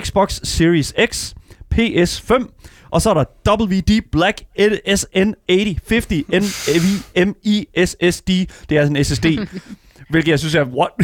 [0.00, 1.32] Xbox Series X,
[1.74, 2.58] PS5,
[2.90, 4.42] og så er der WD Black
[4.96, 8.28] SN 8050 NVMe SSD.
[8.68, 9.26] Det er sådan en SSD,
[10.10, 10.90] hvilket jeg synes er what?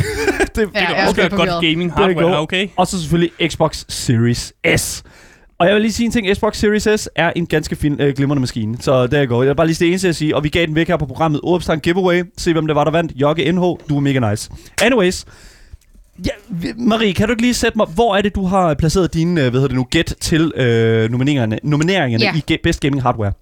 [0.56, 2.42] det, Ja, Det er også også godt gaming hardware, go.
[2.42, 2.68] okay?
[2.76, 5.02] Og så selvfølgelig Xbox Series S.
[5.58, 6.36] Og jeg vil lige sige en ting.
[6.36, 8.76] Xbox Series S er en ganske fin, øh, glimrende maskine.
[8.80, 9.42] Så der går.
[9.42, 10.36] Jeg vil bare lige det eneste at sige.
[10.36, 11.40] Og vi gav den væk her på programmet.
[11.40, 12.22] Udopstegn giveaway.
[12.36, 13.12] Se hvem det var, der vandt.
[13.16, 13.60] Jokke NH.
[13.60, 14.50] Du er mega nice.
[14.82, 15.24] Anyways.
[16.26, 16.30] Ja,
[16.76, 19.50] Marie, kan du ikke lige sætte mig, hvor er det, du har placeret dine, øh,
[19.50, 22.54] hvad hedder det nu, gæt til øh, nomineringerne, nomineringerne Ja.
[22.54, 23.32] i Best Gaming Hardware?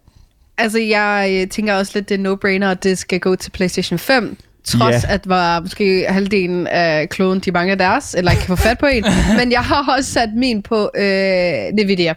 [0.58, 3.98] Altså, jeg øh, tænker også lidt, det er no-brainer, at det skal gå til PlayStation
[3.98, 4.36] 5.
[4.64, 5.14] Trods Ja.
[5.14, 8.86] at var måske halvdelen af kloden, de mangler deres, eller ikke kan få fat på
[8.86, 9.04] en.
[9.38, 12.14] Men jeg har også sat min på øh, Nvidia.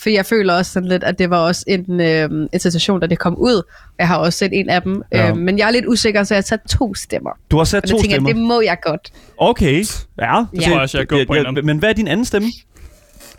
[0.00, 3.06] For jeg føler også sådan lidt, at det var også en, øh, en sensation, da
[3.06, 3.62] det kom ud.
[3.98, 5.02] Jeg har også set en af dem.
[5.12, 5.24] Ja.
[5.24, 5.30] Ja.
[5.30, 7.30] Øh, men jeg er lidt usikker, så jeg har sat to stemmer.
[7.50, 8.28] Du har sat Og to det tænker stemmer.
[8.30, 9.12] jeg, det må jeg godt.
[9.38, 9.84] Okay.
[10.18, 10.36] Ja.
[10.38, 10.42] Ja.
[10.60, 11.64] tror jeg også, jeg er god på dem.
[11.64, 12.48] Men hvad er din anden stemme?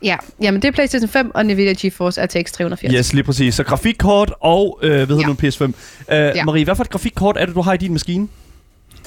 [0.04, 2.94] Ja, jamen det er PlayStation 5 og Nvidia GeForce RTX 380.
[2.98, 3.56] Yes, lige præcis.
[3.56, 5.28] Så grafikkort og, øh, hvad hedder Ja.
[5.28, 5.64] nu, PS5.
[5.64, 5.74] Uh,
[6.10, 6.28] ja.
[6.36, 6.44] Ja.
[6.46, 8.28] Marie, hvad for et grafikkort er det, du har i din maskine?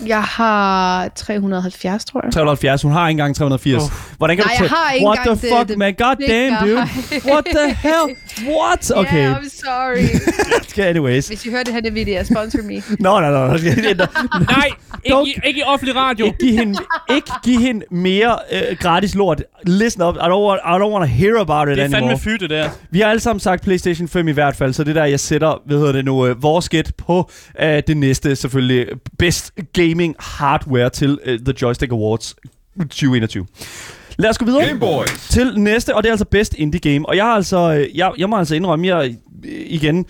[0.07, 2.33] Jeg har 370, tror jeg.
[2.33, 2.83] 370.
[2.83, 3.83] Hun har ikke engang 380.
[3.85, 4.13] Uff.
[4.19, 5.95] Hvordan kan Nej, du jeg har ikke What the det- fuck, det man?
[5.95, 7.33] God damn, big dude.
[7.33, 8.17] What the hell?
[8.57, 8.93] What?
[8.97, 9.17] Okay.
[9.17, 10.05] Yeah, I'm sorry.
[10.73, 11.29] Okay, anyways.
[11.29, 12.75] Hvis I hører det her Nvidia, sponsor me.
[13.01, 13.47] Nå, nå, nå.
[13.47, 14.69] Nej,
[15.09, 16.25] Don't- ikke, ikke i offentlig radio.
[16.27, 16.79] Ikke give hende,
[17.15, 19.43] ikke give hende mere øh, gratis lort.
[19.67, 20.15] Listen up.
[20.15, 22.01] I don't want, I don't want to hear about it Det er anymore.
[22.11, 22.69] fandme fy, det der.
[22.91, 25.21] Vi har alle sammen sagt PlayStation 5 i hvert fald, så det er der, jeg
[25.21, 27.31] sætter, hvad hedder det nu, øh, vores gæt på
[27.63, 28.87] øh, det næste, selvfølgelig,
[29.19, 29.53] Best
[29.91, 32.35] Gaming Hardware til øh, The Joystick Awards
[32.79, 33.47] 2021.
[34.19, 35.29] Lad os gå videre Game Boys.
[35.29, 37.09] til næste, og det er altså Best Indie Game.
[37.09, 39.15] Og jeg har altså, øh, jeg, jeg må altså indrømme, jeg
[39.45, 40.07] øh, igen,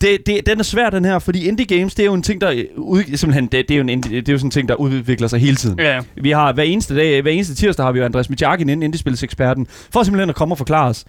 [0.00, 2.40] det, det, den er svær, den her, fordi indie games, det er jo en ting,
[2.40, 4.68] der ud, simpelthen, det, det, er jo en indie, det er jo sådan en ting,
[4.68, 5.78] der udvikler sig hele tiden.
[5.78, 6.00] Ja.
[6.16, 9.66] Vi har hver eneste dag, hver eneste tirsdag har vi jo Andreas Michakin inden Indiespilseksperten,
[9.70, 11.04] for simpelthen at komme og forklare os,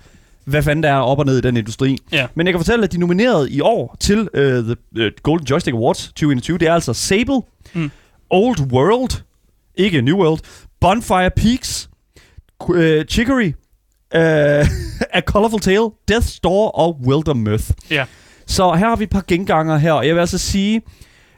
[0.46, 1.98] hvad fanden der er op og ned i den industri.
[2.12, 2.28] Ja.
[2.36, 5.74] Men jeg kan fortælle, at de nominerede i år til uh, The uh, Golden Joystick
[5.74, 7.42] Awards 2021, det er altså Sable,
[7.74, 7.92] Mm.
[8.32, 9.24] Old World,
[9.76, 10.40] ikke New World,
[10.82, 11.90] Bonfire Peaks,
[12.60, 13.54] uh, Chicory,
[14.16, 14.68] uh,
[15.18, 17.70] A Colorful Tale, Death Store og Wildermyth.
[17.90, 18.06] Ja.
[18.48, 20.82] Så her har vi et par genganger her, og jeg vil altså sige,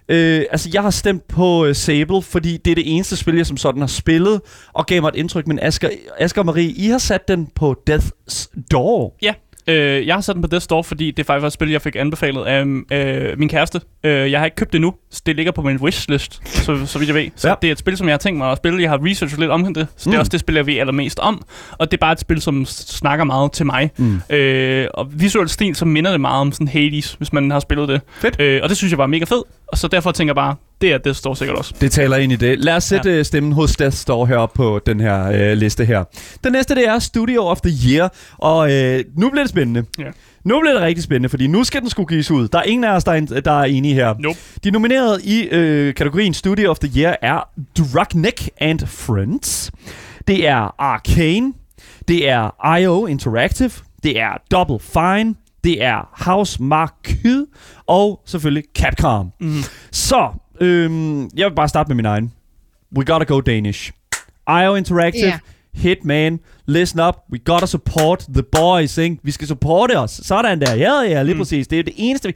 [0.10, 3.46] øh, altså jeg har stemt på øh, Sable, fordi det er det eneste spil, jeg
[3.46, 4.42] som sådan har spillet,
[4.74, 5.90] og gav mig et indtryk, men Asger,
[6.20, 9.18] Asger og Marie, I har sat den på Death's Door.
[9.22, 9.34] Ja.
[9.68, 11.82] Øh, jeg har sat den på Death Store, fordi det faktisk var et spil, jeg
[11.82, 13.82] fik anbefalet af øh, min kæreste.
[14.04, 17.00] Øh, jeg har ikke købt det endnu, så det ligger på min wishlist, så, så
[17.00, 17.30] vidt jeg ved.
[17.36, 17.54] Så Ja.
[17.62, 18.82] det er et spil, som jeg har tænkt mig at spille.
[18.82, 20.14] Jeg har researchet lidt om det, så det Mm.
[20.14, 21.42] er også det spil, jeg ved allermest om.
[21.72, 23.92] Og det er bare et spil, som snakker meget til mig.
[23.98, 24.22] Mm.
[24.30, 27.90] Øh, og visuelt stil, så minder det meget om sådan Hades, hvis man har spillet
[27.90, 28.02] det.
[28.20, 28.40] Fedt.
[28.40, 29.42] Øh, og det synes jeg var mega fed.
[29.68, 31.74] Og så derfor tænker jeg bare, det er Death Store sikkert også.
[31.82, 32.60] Det taler ind i det.
[32.60, 33.24] Lad os sætte ja.
[33.24, 36.04] stemmen hos Death Store heroppe på den her øh, liste her.
[36.44, 38.14] Den næste, det er Studio of the Year.
[38.38, 39.86] Og øh, nu bliver det spændende.
[40.00, 40.04] Ja.
[40.44, 42.48] Nu bliver det rigtig spændende, fordi nu skal den skulle gives ud.
[42.48, 44.16] Der er ingen af os, der er, der er enige her.
[44.20, 44.40] Nope.
[44.64, 49.72] De nominerede i øh, kategorien Studio of the Year er Drugneck and Friends.
[50.28, 51.54] Det er Arcane.
[52.08, 53.72] Det er IO Interactive.
[54.04, 55.36] Det er Double Fine.
[55.64, 57.46] Det er House Marquis.
[57.88, 59.32] Og selvfølgelig Capcom.
[59.42, 59.64] Mm.
[59.92, 60.30] Så,
[60.64, 62.34] øhm, jeg vil bare starte med min egen.
[62.98, 63.92] We gotta go Danish.
[64.48, 65.26] IO Interactive.
[65.26, 65.40] Ja.
[65.74, 69.18] Hitman, listen up, we gotta support the boys, ikke?
[69.24, 70.22] Vi skal supporte os.
[70.24, 70.76] Sådan der.
[70.76, 71.40] Ja, ja, lige mm.
[71.40, 71.68] præcis.
[71.68, 72.34] Det er det eneste, vi...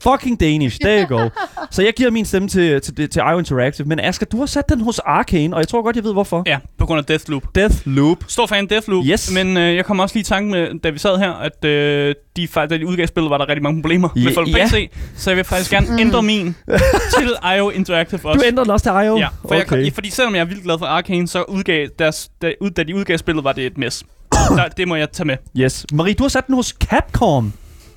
[0.00, 1.28] Fucking Danish, there you go.
[1.70, 3.88] Så jeg giver min stemme til, til, til IO Interactive.
[3.88, 6.42] Men Asger, du har sat den hos Arcane, og jeg tror godt, jeg ved hvorfor.
[6.46, 7.42] Ja, på grund af Deathloop.
[7.54, 8.18] Deathloop.
[8.28, 9.32] Stor fan Deathloop, Yes.
[9.32, 12.14] men øh, jeg kom også lige i tanke med, da vi sad her, at øh,
[12.36, 14.66] de, da de udgav spillet, var der rigtig mange problemer Ja, med folk ja.
[14.66, 16.56] PC, så jeg vil faktisk gerne ændre min
[17.18, 18.38] til IO Interactive også.
[18.40, 19.16] Du ændrer den også til IO?
[19.16, 19.84] Ja, for okay.
[19.84, 22.82] jeg, fordi selvom jeg er vildt glad for Arcane, så udgav deres, da, ud, da
[22.82, 24.04] de udgav spillet, var det et mess.
[24.32, 25.36] Der, det må jeg tage med.
[25.58, 25.86] Yes.
[25.92, 27.52] Marie, du har sat den hos Capcom,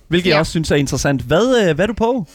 [0.08, 0.34] hvilket ja.
[0.34, 1.22] jeg også synes er interessant.
[1.22, 2.28] Hvad, øh, hvad er du på?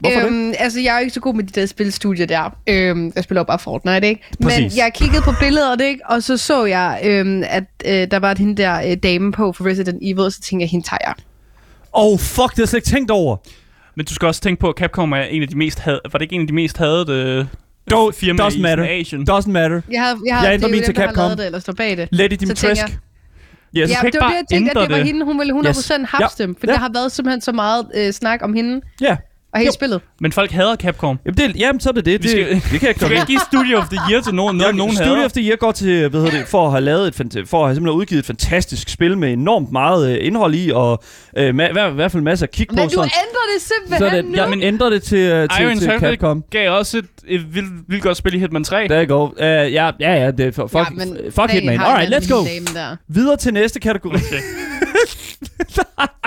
[0.00, 0.26] Hvorfor det?
[0.26, 2.56] øhm, Altså, jeg er jo ikke så god med de der spilstudier der.
[2.66, 4.22] Øhm, jeg spiller jo bare Fortnite, ikke?
[4.42, 4.60] Præcis.
[4.60, 6.00] Men jeg kiggede på billederne, ikke?
[6.08, 9.66] Og så så jeg, øhm, at øh, der var hende der øh, dame på for
[9.66, 11.14] Resident Evil, og så tænkte jeg, hende tager jeg.
[11.92, 13.36] Oh, fuck, det har jeg slet ikke tænkt over.
[13.96, 16.18] Men du skal også tænke på, at Capcom er en af de mest had, var
[16.18, 17.48] det ikke en af de mest hadede
[17.92, 18.84] Do- firmaer doesn't matter.
[18.84, 19.26] Asien?
[19.30, 19.80] Doesn't matter.
[19.90, 21.22] Jeg har, jeg har, Jeg ændrer det er jo min til dem, der har Capcom.
[21.24, 22.08] lavet det, eller står bag det.
[22.12, 22.86] Lady Så tænker Dimitrescu.
[22.88, 22.98] jeg-
[23.76, 23.90] Yes.
[23.90, 25.06] Ja, kan ikke det var bare det, jeg tænkte, at det var det.
[25.06, 25.24] hende.
[25.24, 26.10] Hun ville 100% Yes.
[26.10, 26.44] haft Ja.
[26.44, 26.72] dem, for Ja.
[26.72, 29.16] der har været simpelthen så meget øh, snak om hende Ja.
[29.54, 29.72] Og hele Jo.
[29.72, 30.00] spillet.
[30.20, 31.18] Men folk hader Capcom.
[31.26, 32.12] Jamen, det, jamen, så er det det.
[32.12, 34.56] Vi Det, skal- det kan jeg ikke ikke give Studio of the Year til nogen,
[34.56, 35.24] noget, nogen Studio hader.
[35.24, 37.68] of the Year går til, hvad hedder det, for at have lavet et, for at
[37.68, 41.02] have simpelthen udgivet et fantastisk spil med enormt meget øh, indhold i, og
[41.38, 42.74] øh, ma- i hvert- i hvert fald masser af kig på.
[42.74, 43.10] Men du sådan.
[43.26, 44.34] ændrer det simpelthen Så det, nu.
[44.36, 46.44] jeg men ændrer det til, øh, Iron til, til Interactive Capcom.
[46.50, 48.86] gav også et, et vildt, vildt godt spil i Hitman 3.
[48.88, 49.26] Der går.
[49.28, 51.80] Uh, ja, ja, ja, det er for, fuck, ja, men fuck Hitman.
[51.80, 52.44] Alright, let's go.
[53.08, 54.14] Videre til næste kategori.
[54.14, 54.40] Okay.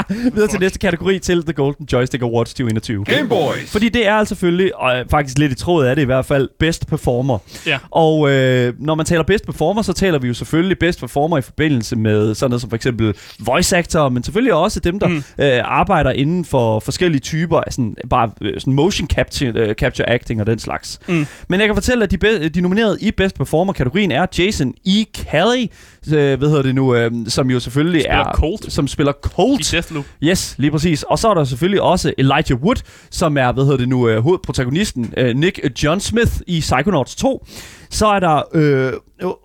[0.33, 3.05] Videre til næste kategori til The Golden Joystick Awards 2021.
[3.05, 3.71] Game Boys.
[3.71, 6.49] Fordi det er altså selvfølgelig, og faktisk lidt i tråd af det i hvert fald,
[6.59, 7.37] Best Performer.
[7.65, 7.79] Ja.
[7.91, 11.41] Og øh, når man taler Best Performer, så taler vi jo selvfølgelig Best Performer i
[11.41, 15.23] forbindelse med sådan noget som for eksempel voice actor, men selvfølgelig også dem, der mm.
[15.39, 20.09] øh, arbejder inden for forskellige typer af sådan, bare øh, sådan motion capture, øh, capture
[20.09, 20.99] acting og den slags.
[21.07, 21.25] Mm.
[21.49, 25.05] Men jeg kan fortælle, at de, be- de nominerede i Best Performer-kategorien er Jason E.
[25.13, 25.65] Kelly,
[26.13, 28.33] øh, hvad hedder det nu, øh, som jo selvfølgelig Spiller er...
[28.33, 28.71] Colt.
[28.73, 29.71] Som spiller I Colt.
[29.71, 30.05] Deathloop.
[30.23, 31.03] Yes, lige præcis.
[31.03, 32.75] Og så er der selvfølgelig også Elijah Wood,
[33.11, 37.45] som er, hvad hedder det nu, øh, hovedprotagonisten, øh, Nick John Smith i Psychonauts 2.
[37.89, 38.93] Så er der øh,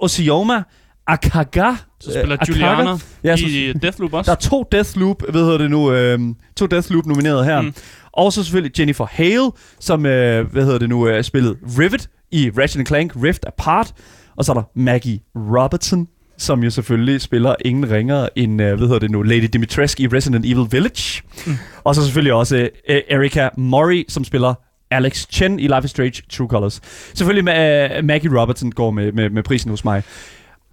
[0.01, 0.63] Osioma
[1.07, 1.73] Akaga.
[2.01, 4.31] Så spiller øh, Juliana Ja, så- i Deathloop også.
[4.31, 6.19] Der er to Deathloop, hvad hedder det nu, øh,
[6.57, 7.61] to Deathloop nomineret her.
[7.61, 7.75] Mm.
[8.13, 9.51] Og så selvfølgelig Jennifer Hale,
[9.81, 13.93] som, øh, hvad hedder det nu, øh, spillet Rivet i Ratchet Clank Rift Apart.
[14.37, 16.07] Og så er der Maggie Robertson,
[16.43, 20.07] som jo selvfølgelig spiller ingen ringere end, øh, hvad hedder det nu, Lady Dimitrescu i
[20.07, 21.22] Resident Evil Village.
[21.47, 21.53] Mm.
[21.84, 24.55] Og så selvfølgelig også øh, Erika Mori, som spiller
[24.90, 26.80] Alex Chen i Life is Strange True Colors.
[27.14, 30.03] Selvfølgelig med, øh, Maggie Robertson går med, med, med prisen hos mig.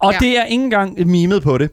[0.00, 0.18] Og ja.
[0.22, 0.26] Ja.
[0.26, 1.70] det er ikke engang mimet på det.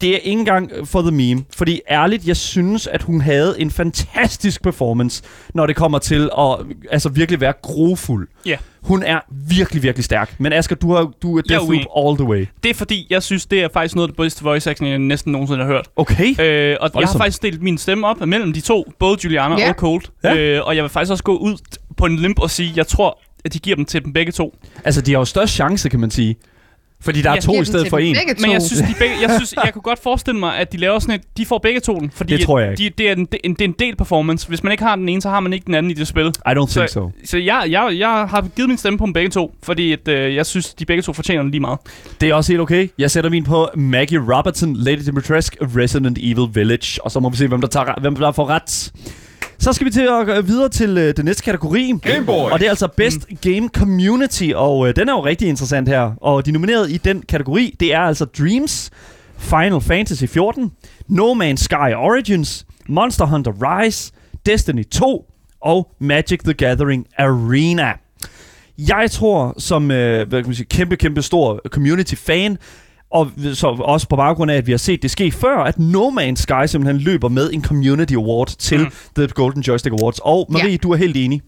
[0.00, 1.44] Det er ikke engang for the meme.
[1.56, 5.22] Fordi ærligt, jeg synes, at hun havde en fantastisk performance,
[5.54, 6.56] når det kommer til at
[6.90, 8.28] altså, virkelig være grofuld.
[8.46, 8.56] Ja.
[8.82, 10.34] Hun er virkelig, virkelig stærk.
[10.38, 12.46] Men Asger, du, har, du er Deathloop all the way.
[12.62, 14.98] Det er fordi, jeg synes, det er faktisk noget af det bedste voice acting, jeg
[14.98, 15.88] næsten nogensinde har hørt.
[15.96, 16.40] Okay.
[16.40, 19.68] Øh, og jeg har faktisk delt min stemme op mellem de to, både Juliana Ja.
[19.68, 20.10] og Colt.
[20.24, 20.36] Ja.
[20.36, 21.56] Øh, og jeg vil faktisk også gå ud
[21.96, 24.56] på en limp og sige, jeg tror, at de giver dem til dem begge to.
[24.84, 26.36] Altså, de har jo størst chance, kan man sige.
[27.00, 28.16] Fordi der er to i stedet for en.
[28.40, 30.98] Men jeg synes, de begge, jeg, synes, jeg kunne godt forestille mig, at de laver
[30.98, 32.10] sådan et, de får begge to den.
[32.14, 32.84] Fordi Det tror jeg ikke.
[32.84, 34.48] De, det, er en, det, er en, del performance.
[34.48, 36.26] Hvis man ikke har den ene, så har man ikke den anden i det spil.
[36.26, 37.10] I don't think Så, so.
[37.24, 40.34] så jeg, jeg, jeg har givet min stemme på dem begge to, fordi at, øh,
[40.34, 41.78] jeg synes, de begge to fortjener den lige meget.
[42.20, 42.88] Det er også helt okay.
[42.98, 47.04] Jeg sætter min på Maggie Robertson, Lady Dimitrescu, Resident Evil Village.
[47.04, 48.92] Og så må vi se, hvem der, tager, hvem der får ret.
[49.58, 51.94] Så skal vi til at gå videre til øh, den næste kategori.
[52.02, 52.52] Game Boys.
[52.52, 53.36] Og det er altså Best mm.
[53.36, 56.12] Game Community, og øh, den er jo rigtig interessant her.
[56.20, 58.90] Og de nominerede i den kategori, det er altså Dreams,
[59.38, 60.72] Final Fantasy 14,
[61.08, 64.12] No Man's Sky Origins, Monster Hunter Rise,
[64.46, 65.24] Destiny 2
[65.60, 67.92] og Magic the Gathering Arena.
[68.78, 72.58] Jeg tror, som øh, hvad kan man sige, kæmpe, kæmpe stor community-fan,
[73.10, 76.10] og så også på baggrund af, at vi har set det ske før, at No
[76.10, 78.90] Man's Sky simpelthen løber med en Community Award til mm.
[79.16, 80.18] The Golden Joystick Awards.
[80.22, 80.76] Og Marie, Ja.
[80.76, 81.42] du er helt enig.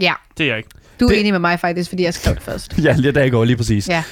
[0.00, 0.68] Ja, Det er jeg ikke.
[1.00, 2.78] du er Det- enig med mig faktisk, fordi jeg skrev det først.
[2.84, 3.88] Ja, lige der går lige præcis.
[3.88, 4.02] Ja.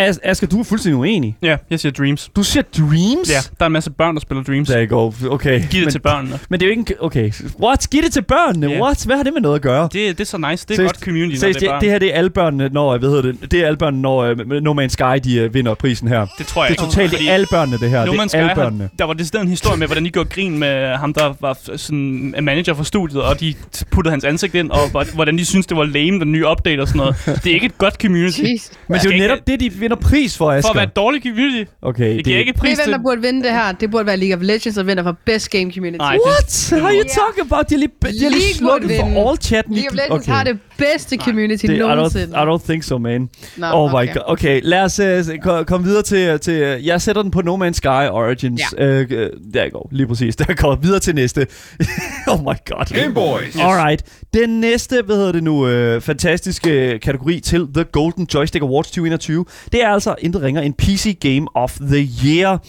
[0.00, 1.36] As- Asger, du er fuldstændig uenig.
[1.42, 2.30] Ja, jeg siger Dreams.
[2.36, 3.30] Du siger Dreams?
[3.30, 4.68] Ja, der er en masse børn, der spiller Dreams.
[4.68, 5.14] Der går.
[5.30, 5.60] Okay.
[5.60, 6.38] Giv det men, til børnene.
[6.48, 6.96] Men det er jo ikke en...
[7.00, 7.32] Okay.
[7.62, 7.86] What?
[7.90, 8.66] Giv det til børnene?
[8.70, 8.82] Ja.
[8.82, 9.04] What?
[9.06, 9.82] Hvad har det med noget at gøre?
[9.92, 10.66] Det, det er så nice.
[10.68, 11.80] Det er Seriøst- godt community, når Seriøst, det er det, børn.
[11.82, 14.30] det her det er alle børnene, når, hvad hedder det, det er alle børnene, når
[14.30, 16.26] uh, No Man's Sky, de uh, vinder prisen her.
[16.38, 16.92] det tror jeg Det er ikke.
[16.94, 18.04] totalt det er alle børnene, det her.
[18.06, 18.88] No det Man's er Sky, alle har, børnene.
[18.98, 21.98] der var det en historie med, hvordan de gjorde grin med ham, der var sådan
[22.38, 23.54] en manager for studiet, og de
[23.90, 26.80] puttede hans ansigt ind, og hvor- hvordan de synes det var lame, den nye update
[26.80, 27.40] og sådan noget.
[27.44, 28.40] Det er ikke et godt community.
[28.40, 28.70] Jesus.
[28.88, 30.62] Men det er jo netop det, de vinder pris for, Asger.
[30.62, 31.70] For at være et dårligt community.
[31.82, 32.92] Okay, Det giver ikke pris hvem til...
[32.92, 33.72] der burde vinde det her?
[33.72, 35.98] Det burde være League of Legends, der vinder for Best Game Community.
[35.98, 36.80] Nej, det- What?
[36.80, 37.70] How are you talking about?
[37.70, 39.74] De har lige, de har lige League slukket for all chatten.
[39.74, 40.58] League of Legends har det
[40.94, 42.32] bedste community Det, I, don't, nogensinde.
[42.34, 43.28] I don't think so, man.
[43.56, 44.22] Nå, oh my god.
[44.26, 46.74] Okay, lad os uh, ko- komme videre til, til...
[46.76, 48.62] Uh, jeg sætter den på No Man's Sky Origins.
[48.78, 49.00] Ja.
[49.00, 49.06] Uh,
[49.54, 50.36] der går, lige præcis.
[50.40, 51.46] Der går videre til næste.
[52.32, 52.94] oh my god.
[53.02, 53.56] Game Boys.
[53.56, 54.02] Alright.
[54.34, 59.44] Den næste, hvad hedder det nu, øh, fantastiske kategori til The Golden Joystick Awards 2021,
[59.72, 62.48] det er altså intet ringer en PC Game of the Year.
[62.52, 62.60] Og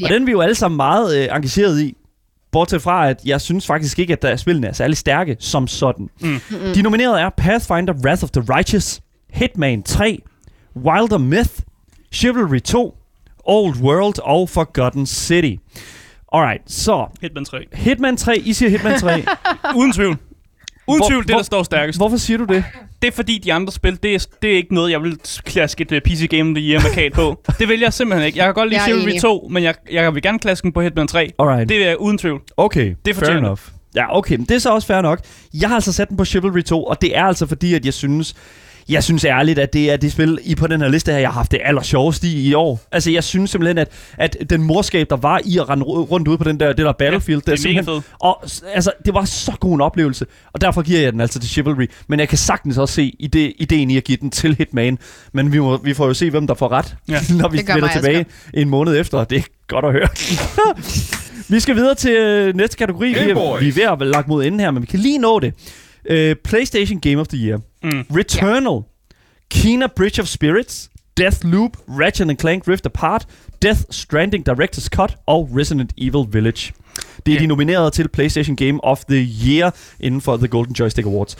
[0.00, 0.06] Ja.
[0.14, 1.94] den er vi jo alle sammen meget øh, engageret i.
[2.52, 6.08] Bortset fra, at jeg synes faktisk ikke, at der spillene er særlig stærke som sådan.
[6.20, 6.40] Mm.
[6.74, 10.22] De nominerede er Pathfinder Wrath of the Righteous, Hitman 3,
[10.76, 11.50] Wilder Myth,
[12.12, 12.94] Chivalry 2,
[13.44, 15.54] Old World og Forgotten City.
[16.32, 17.58] Alright, så Hitman 3.
[17.72, 19.24] Hitman 3, I siger Hitman 3.
[19.78, 20.16] Uden tvivl.
[20.88, 21.98] Uden Hvor- tvivl, det hvor- der står stærkest.
[21.98, 22.64] Hvorfor siger du det?
[23.02, 25.82] Det er fordi, de andre spil, det er, det er ikke noget, jeg vil klaske
[25.82, 27.42] et uh, PC Game the Year markat på.
[27.58, 28.38] Det vil jeg simpelthen ikke.
[28.38, 29.20] Jeg kan godt lide er Chivalry enig.
[29.20, 31.30] 2, men jeg, jeg vil gerne klaske den på Hitman 3.
[31.38, 31.68] Alright.
[31.68, 32.40] Det er uden tvivl.
[32.56, 33.60] Okay, Det fair fortjener enough.
[33.94, 35.20] Ja, okay, men det er så også fair nok.
[35.54, 37.94] Jeg har altså sat den på Chivalry 2, og det er altså fordi, at jeg
[37.94, 38.34] synes,
[38.88, 41.28] jeg synes ærligt, at det er det spil i på den her liste her, jeg
[41.28, 42.80] har haft det aller sjoveste i i år.
[42.92, 46.28] Altså, jeg synes simpelthen, at, at den morskab, der var i at rende ru- rundt
[46.28, 48.04] ude på den der, det der Battlefield, det er simpelthen, mega fedt.
[48.20, 51.50] Og altså, det var så god en oplevelse, og derfor giver jeg den altså til
[51.50, 51.86] Chivalry.
[52.08, 54.98] Men jeg kan sagtens også se ide, ideen i at give den til Hitman.
[55.32, 57.20] Men vi, må, vi får jo se, hvem der får ret, Ja.
[57.40, 59.24] når vi Det vender tilbage en måned efter.
[59.24, 60.08] Det er godt at høre.
[61.54, 63.08] vi skal videre til øh, næste kategori.
[63.08, 65.18] Vi Game er, vi er ved at lagt mod enden her, men vi kan lige
[65.18, 65.54] nå det.
[66.08, 67.58] Uh, PlayStation Game of the Year.
[67.84, 68.04] Mm.
[68.10, 68.84] Returnal.
[69.50, 70.88] Kina Bridge of Spirits.
[71.20, 71.74] Deathloop.
[71.88, 73.26] Ratchet and Clank Rift Apart.
[73.62, 75.16] Death Stranding Director's Cut.
[75.26, 76.72] Og Resident Evil Village.
[77.26, 77.40] Det er Ja.
[77.42, 81.36] de nominerede til PlayStation Game of the Year inden for The Golden Joystick Awards.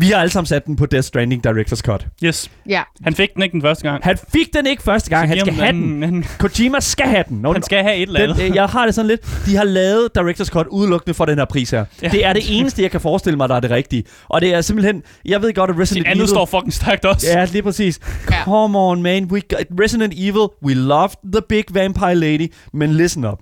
[0.00, 2.06] Vi har alle sammen sat den på Death Stranding Director's Cut.
[2.24, 2.50] Yes.
[2.68, 2.82] Ja.
[3.04, 4.04] Han fik den ikke den første gang.
[4.04, 5.28] Han fik den ikke første gang.
[5.28, 6.02] Så Han skal have den.
[6.02, 7.36] Han, Kojima skal have den.
[7.38, 8.48] Nå, han skal have et eller den, andet.
[8.50, 9.42] øh, jeg har det sådan lidt.
[9.46, 11.84] De har lavet Director's Cut udelukkende for den her pris her.
[12.02, 12.08] Ja.
[12.08, 14.04] Det er det eneste, jeg kan forestille mig, der er det rigtige.
[14.28, 15.02] Og det er simpelthen...
[15.24, 16.28] Jeg ved godt, at Resident Det andet Evil...
[16.28, 17.26] står fucking stærkt også.
[17.28, 18.00] Ja, lige præcis.
[18.30, 18.44] Ja.
[18.44, 19.24] Come on, man.
[19.24, 20.48] We got Resident Evil.
[20.64, 22.52] We loved the big vampire lady.
[22.72, 23.38] Men listen up.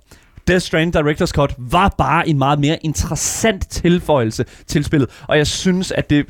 [0.49, 5.09] Death Stranding Director's Cut var bare en meget mere interessant tilføjelse til spillet.
[5.27, 6.25] Og jeg synes, at det et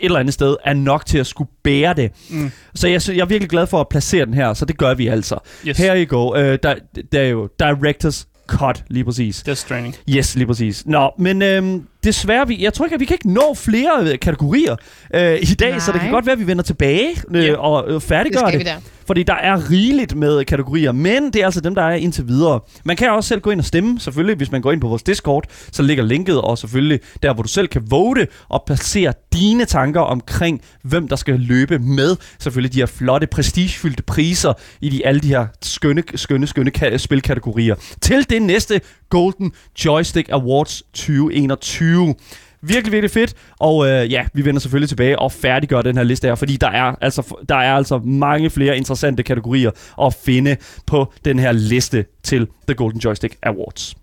[0.00, 2.10] eller andet sted er nok til at skulle bære det.
[2.30, 2.50] Mm.
[2.74, 5.06] Så jeg, jeg er virkelig glad for at placere den her, så det gør vi
[5.08, 5.38] altså.
[5.68, 5.78] Yes.
[5.78, 6.30] Her you go.
[6.30, 6.74] Uh, der,
[7.12, 9.42] der er jo Director's Cut, lige præcis.
[9.42, 9.96] Death Stranding.
[10.10, 10.86] Yes, lige præcis.
[10.86, 14.18] Nå, men øhm, desværre, vi, jeg tror ikke, at vi kan ikke nå flere øh,
[14.18, 14.76] kategorier
[15.14, 15.78] øh, i dag, Nej.
[15.78, 17.56] så det kan godt være, at vi vender tilbage øh, Ja.
[17.56, 18.58] og øh, Det færdiggør skal det.
[18.58, 18.76] vi der.
[19.08, 22.60] Fordi der er rigeligt med kategorier, men det er altså dem, der er indtil videre.
[22.84, 25.02] Man kan også selv gå ind og stemme, selvfølgelig, hvis man går ind på vores
[25.02, 29.64] Discord, så ligger linket, og selvfølgelig der, hvor du selv kan vote og placere dine
[29.64, 32.16] tanker omkring, hvem der skal løbe med.
[32.38, 36.96] Selvfølgelig de her flotte, prestigefyldte priser i de, alle de her skønne, skønne, skønne ka-
[36.96, 37.74] spilkategorier.
[38.00, 38.80] Til det næste
[39.10, 39.52] Golden
[39.84, 42.14] Joystick Awards 2021.
[42.62, 43.34] Virkelig, virkelig fedt.
[43.60, 46.70] Og øh, ja, vi vender selvfølgelig tilbage og færdiggør den her liste her, fordi der
[46.70, 49.70] er, altså, der er altså mange flere interessante kategorier
[50.02, 50.56] at finde
[50.86, 53.94] på den her liste til The Golden Joystick Awards.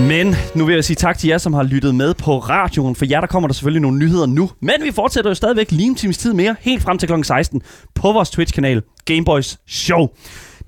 [0.00, 2.96] Men nu vil jeg sige tak til jer, som har lyttet med på radioen.
[2.96, 4.50] For jer, der kommer der selvfølgelig nogle nyheder nu.
[4.60, 7.22] Men vi fortsætter jo stadigvæk lige en times tid mere, helt frem til kl.
[7.22, 7.62] 16,
[7.94, 10.08] på vores Twitch-kanal Gameboys Show.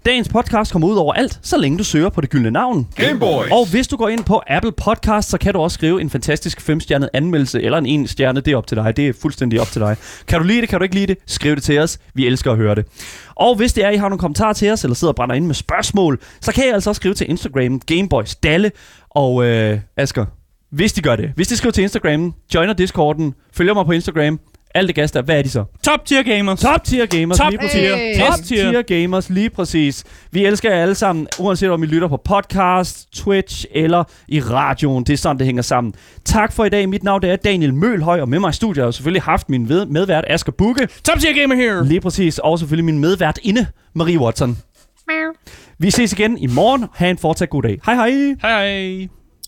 [0.06, 2.88] Dagens podcast kommer ud over alt, så længe du søger på det gyldne navn.
[2.94, 3.50] Game Boys.
[3.50, 6.70] Og hvis du går ind på Apple Podcast, så kan du også skrive en fantastisk
[6.70, 8.96] 5-stjernet anmeldelse, eller en 1 stjerne, det er op til dig.
[8.96, 9.96] Det er fuldstændig op til dig.
[10.28, 11.98] Kan du lide det, kan du ikke lide det, skriv det til os.
[12.14, 12.86] Vi elsker at høre det.
[13.34, 15.46] Og hvis det er, I har nogle kommentarer til os, eller sidder og brænder ind
[15.46, 18.70] med spørgsmål, så kan I altså også skrive til Instagram, Gameboys Dalle.
[19.10, 20.24] Og øh, Asger,
[20.70, 24.40] hvis de gør det, hvis de skriver til Instagram, joiner Discorden, følger mig på Instagram,
[24.76, 25.64] alt det gas der, hvad er de så?
[25.84, 26.60] Top tier gamers.
[26.60, 27.72] Top tier gamers, Top lige præcis.
[27.72, 27.96] tier.
[27.96, 28.18] Hey.
[28.20, 28.70] Top tier.
[28.70, 30.04] tier gamers, lige præcis.
[30.30, 35.04] Vi elsker jer alle sammen, uanset om I lytter på podcast, Twitch eller i radioen.
[35.04, 35.94] Det er sådan, det hænger sammen.
[36.24, 36.88] Tak for i dag.
[36.88, 39.48] Mit navn det er Daniel Mølhøj, og med mig i studiet har jeg selvfølgelig haft
[39.50, 40.88] min medvært Asger Bukke.
[41.04, 41.86] Top tier gamer here.
[41.88, 42.38] Lige præcis.
[42.38, 44.58] Og selvfølgelig min medvært inde, Marie Watson.
[45.78, 46.84] Vi ses igen i morgen.
[46.94, 47.78] Ha' en fortsat god dag.
[47.86, 48.10] Hej hej.
[48.42, 49.08] Hej hej.